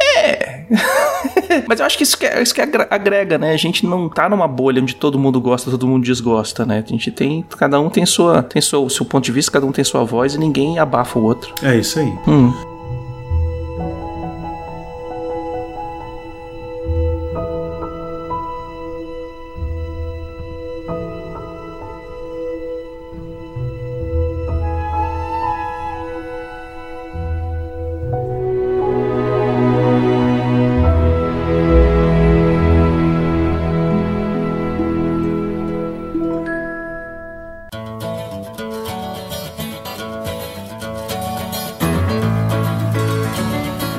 Mas 1.67 1.79
eu 1.79 1.85
acho 1.85 1.97
que 1.97 2.03
isso 2.03 2.17
que, 2.17 2.25
é, 2.25 2.41
isso 2.41 2.53
que 2.53 2.61
agrega, 2.61 3.37
né? 3.37 3.53
A 3.53 3.57
gente 3.57 3.85
não 3.85 4.09
tá 4.09 4.29
numa 4.29 4.47
bolha 4.47 4.81
onde 4.81 4.95
todo 4.95 5.19
mundo 5.19 5.39
gosta, 5.39 5.71
todo 5.71 5.87
mundo 5.87 6.03
desgosta, 6.03 6.65
né? 6.65 6.83
A 6.85 6.89
gente 6.89 7.11
tem. 7.11 7.45
Cada 7.57 7.79
um 7.79 7.89
tem 7.89 8.05
sua 8.05 8.43
tem 8.43 8.59
o 8.59 8.89
seu 8.89 9.05
ponto 9.05 9.23
de 9.23 9.31
vista, 9.31 9.51
cada 9.51 9.65
um 9.65 9.71
tem 9.71 9.83
sua 9.83 10.03
voz 10.03 10.35
e 10.35 10.37
ninguém 10.37 10.79
abafa 10.79 11.17
o 11.19 11.23
outro. 11.23 11.53
É 11.63 11.77
isso 11.77 11.99
aí. 11.99 12.11
Hum. 12.27 12.68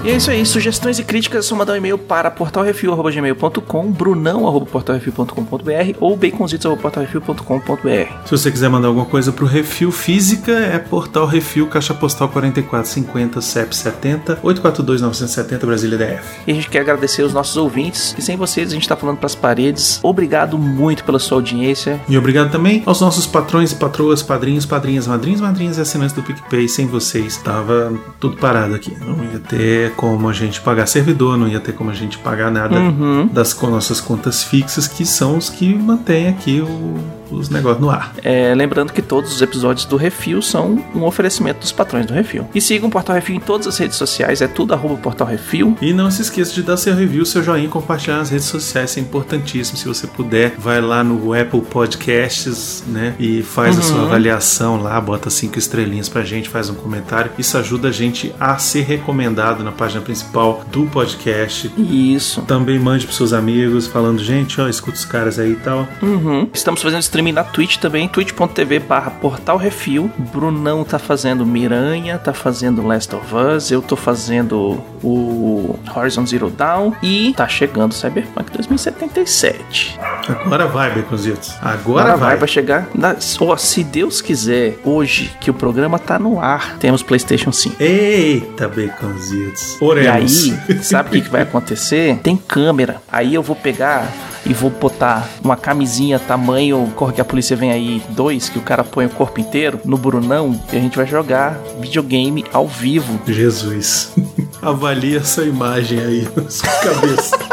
E 0.02 0.08
é 0.08 0.16
isso 0.16 0.30
aí. 0.30 0.46
Sugestões 0.46 0.98
e 0.98 1.04
críticas 1.04 1.44
é 1.44 1.48
só 1.48 1.54
mandar 1.54 1.74
um 1.74 1.76
e-mail 1.76 1.98
para 1.98 2.30
portalrefil.gmail.com, 2.30 3.92
brunão.portalrefil.com.br 3.92 5.96
ou 6.00 6.16
baconzitos.portalrefil.com.br. 6.16 8.24
Se 8.24 8.30
você 8.30 8.50
quiser 8.50 8.70
mandar 8.70 8.88
alguma 8.88 9.04
coisa 9.04 9.30
pro 9.30 9.44
Refil 9.44 9.92
Física, 9.92 10.52
é 10.52 10.78
Portal 10.78 11.26
Refil, 11.26 11.66
Caixa 11.66 11.92
Postal 11.92 12.30
4450, 12.30 13.42
CEP 13.42 13.76
70, 13.76 14.38
842 14.42 15.02
970, 15.02 15.66
Brasília 15.66 15.98
DF. 15.98 16.40
E 16.46 16.52
a 16.52 16.54
gente 16.54 16.70
quer 16.70 16.80
agradecer 16.80 17.22
os 17.22 17.34
nossos 17.34 17.58
ouvintes, 17.58 18.14
que 18.14 18.22
sem 18.22 18.38
vocês 18.38 18.70
a 18.70 18.74
gente 18.74 18.88
tá 18.88 18.96
falando 18.96 19.18
pras 19.18 19.34
paredes. 19.34 20.00
Obrigado 20.02 20.56
muito 20.56 21.04
pela 21.04 21.18
sua 21.18 21.36
audiência. 21.36 22.00
E 22.08 22.16
obrigado 22.16 22.50
também 22.50 22.82
aos 22.86 23.02
nossos 23.02 23.26
patrões 23.26 23.72
e 23.72 23.76
patroas, 23.76 24.22
padrinhos, 24.22 24.64
padrinhas, 24.64 25.06
madrinhas, 25.06 25.42
madrinhas 25.42 25.76
e 25.76 25.82
assinantes 25.82 26.14
do 26.14 26.22
PicPay. 26.22 26.70
Sem 26.70 26.86
vocês, 26.86 27.36
tava 27.36 27.92
tudo 28.18 28.38
parado 28.38 28.74
aqui. 28.74 28.96
Não 28.98 29.22
ia 29.24 29.38
ter 29.40 29.89
como 29.90 30.28
a 30.28 30.32
gente 30.32 30.60
pagar 30.60 30.86
servidor, 30.86 31.36
não 31.36 31.46
ia 31.48 31.60
ter 31.60 31.72
como 31.72 31.90
a 31.90 31.94
gente 31.94 32.18
pagar 32.18 32.50
nada 32.50 32.78
Uhum. 32.78 33.26
das 33.32 33.52
nossas 33.62 34.00
contas 34.00 34.42
fixas, 34.42 34.86
que 34.88 35.04
são 35.04 35.36
os 35.36 35.50
que 35.50 35.74
mantêm 35.74 36.28
aqui 36.28 36.60
o- 36.60 36.94
os 37.30 37.48
negócios 37.48 37.80
no 37.80 37.90
ar. 37.90 38.12
É, 38.22 38.54
lembrando 38.54 38.92
que 38.92 39.02
todos 39.02 39.34
os 39.34 39.42
episódios 39.42 39.84
do 39.84 39.96
Refil 39.96 40.42
são 40.42 40.82
um 40.94 41.04
oferecimento 41.04 41.60
dos 41.60 41.72
patrões 41.72 42.06
do 42.06 42.12
Refil. 42.12 42.48
E 42.54 42.60
sigam 42.60 42.88
o 42.88 42.92
Portal 42.92 43.14
Refil 43.16 43.36
em 43.36 43.40
todas 43.40 43.66
as 43.66 43.78
redes 43.78 43.96
sociais, 43.96 44.40
é 44.40 44.48
tudo 44.48 44.74
arroba 44.74 44.96
Portal 44.96 45.26
Refil. 45.26 45.76
E 45.80 45.92
não 45.92 46.10
se 46.10 46.22
esqueça 46.22 46.52
de 46.52 46.62
dar 46.62 46.76
seu 46.76 46.94
review, 46.94 47.24
seu 47.24 47.42
joinha 47.42 47.66
e 47.66 47.68
compartilhar 47.68 48.18
nas 48.18 48.30
redes 48.30 48.46
sociais, 48.46 48.90
isso 48.90 48.98
é 48.98 49.02
importantíssimo. 49.02 49.76
Se 49.76 49.86
você 49.86 50.06
puder, 50.06 50.54
vai 50.58 50.80
lá 50.80 51.02
no 51.02 51.32
Apple 51.32 51.60
Podcasts, 51.60 52.84
né? 52.86 53.14
E 53.18 53.42
faz 53.42 53.78
a 53.78 53.82
sua 53.82 54.02
avaliação 54.02 54.82
lá, 54.82 55.00
bota 55.00 55.30
cinco 55.30 55.58
estrelinhas 55.58 56.08
pra 56.08 56.22
gente, 56.22 56.48
faz 56.48 56.68
um 56.68 56.74
comentário. 56.74 57.30
Isso 57.38 57.56
ajuda 57.56 57.88
a 57.88 57.92
gente 57.92 58.34
a 58.38 58.58
ser 58.58 58.82
recomendado 58.82 59.62
na 59.62 59.72
página 59.72 60.00
principal 60.00 60.64
do 60.70 60.84
podcast. 60.86 61.70
Isso. 61.78 62.42
Também 62.42 62.78
mande 62.78 63.04
pros 63.04 63.16
seus 63.16 63.32
amigos, 63.32 63.86
falando, 63.86 64.22
gente, 64.22 64.60
ó, 64.60 64.68
escuta 64.68 64.96
os 64.96 65.04
caras 65.04 65.38
aí 65.38 65.52
e 65.52 65.56
tal. 65.56 65.86
Uhum. 66.02 66.48
Estamos 66.52 66.82
fazendo 66.82 67.00
streaming 67.20 67.32
na 67.32 67.44
Twitch 67.44 67.76
também, 67.76 68.08
twitch.tv 68.08 68.78
barra 68.78 69.10
Portal 69.10 69.58
Refil. 69.58 70.10
Brunão 70.32 70.82
tá 70.84 70.98
fazendo 70.98 71.44
Miranha, 71.44 72.18
tá 72.18 72.32
fazendo 72.32 72.86
Last 72.86 73.14
of 73.14 73.26
Us, 73.34 73.70
eu 73.70 73.82
tô 73.82 73.94
fazendo 73.94 74.82
o 75.02 75.78
Horizon 75.94 76.24
Zero 76.26 76.48
Dawn 76.48 76.92
e 77.02 77.34
tá 77.36 77.46
chegando 77.46 77.92
Cyberpunk 77.92 78.50
2077. 78.52 79.98
Agora 80.28 80.66
vai, 80.66 80.90
Beconzitos. 80.94 81.54
Agora, 81.60 81.74
Agora 82.04 82.16
vai. 82.16 82.28
vai, 82.30 82.36
vai 82.38 82.48
chegar. 82.48 82.88
Na, 82.94 83.14
ó, 83.40 83.56
se 83.56 83.84
Deus 83.84 84.22
quiser, 84.22 84.78
hoje 84.84 85.30
que 85.40 85.50
o 85.50 85.54
programa 85.54 85.98
tá 85.98 86.18
no 86.18 86.40
ar, 86.40 86.78
temos 86.78 87.02
PlayStation 87.02 87.52
5. 87.52 87.76
Eita, 87.82 88.66
Beconzitos. 88.68 89.76
E 89.80 89.84
Oremos. 89.84 90.50
aí, 90.68 90.82
sabe 90.82 91.08
o 91.10 91.12
que, 91.12 91.20
que 91.22 91.28
vai 91.30 91.42
acontecer? 91.42 92.18
Tem 92.22 92.36
câmera. 92.36 93.02
Aí 93.12 93.34
eu 93.34 93.42
vou 93.42 93.56
pegar 93.56 94.10
e 94.46 94.52
vou 94.52 94.70
botar 94.70 95.28
uma 95.42 95.56
camisinha 95.56 96.18
tamanho 96.18 96.90
Corre 96.96 97.12
que 97.12 97.20
a 97.20 97.24
polícia 97.24 97.56
vem 97.56 97.70
aí 97.70 98.02
2, 98.10 98.48
que 98.48 98.58
o 98.58 98.62
cara 98.62 98.84
põe 98.84 99.06
o 99.06 99.10
corpo 99.10 99.40
inteiro, 99.40 99.80
no 99.84 99.96
Brunão, 99.96 100.58
e 100.72 100.76
a 100.76 100.80
gente 100.80 100.96
vai 100.96 101.06
jogar 101.06 101.58
videogame 101.78 102.44
ao 102.52 102.66
vivo. 102.66 103.20
Jesus. 103.26 104.12
Avalie 104.62 105.16
essa 105.16 105.42
imagem 105.42 106.00
aí 106.00 106.28
na 106.36 106.48
sua 106.50 106.68
cabeça. 106.68 107.38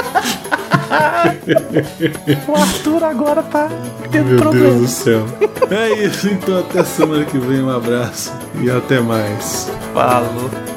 O 2.48 2.56
Arthur 2.56 3.04
agora 3.04 3.44
tá 3.44 3.70
tendo 4.10 4.30
Meu 4.30 4.38
problema. 4.38 4.70
Deus 4.70 4.82
do 4.82 4.88
céu. 4.88 5.26
É 5.70 6.06
isso, 6.06 6.30
então 6.30 6.60
até 6.60 6.84
semana 6.84 7.26
que 7.26 7.38
vem. 7.38 7.62
Um 7.62 7.70
abraço 7.70 8.34
e 8.62 8.70
até 8.70 9.00
mais. 9.00 9.70
Falou. 9.94 10.77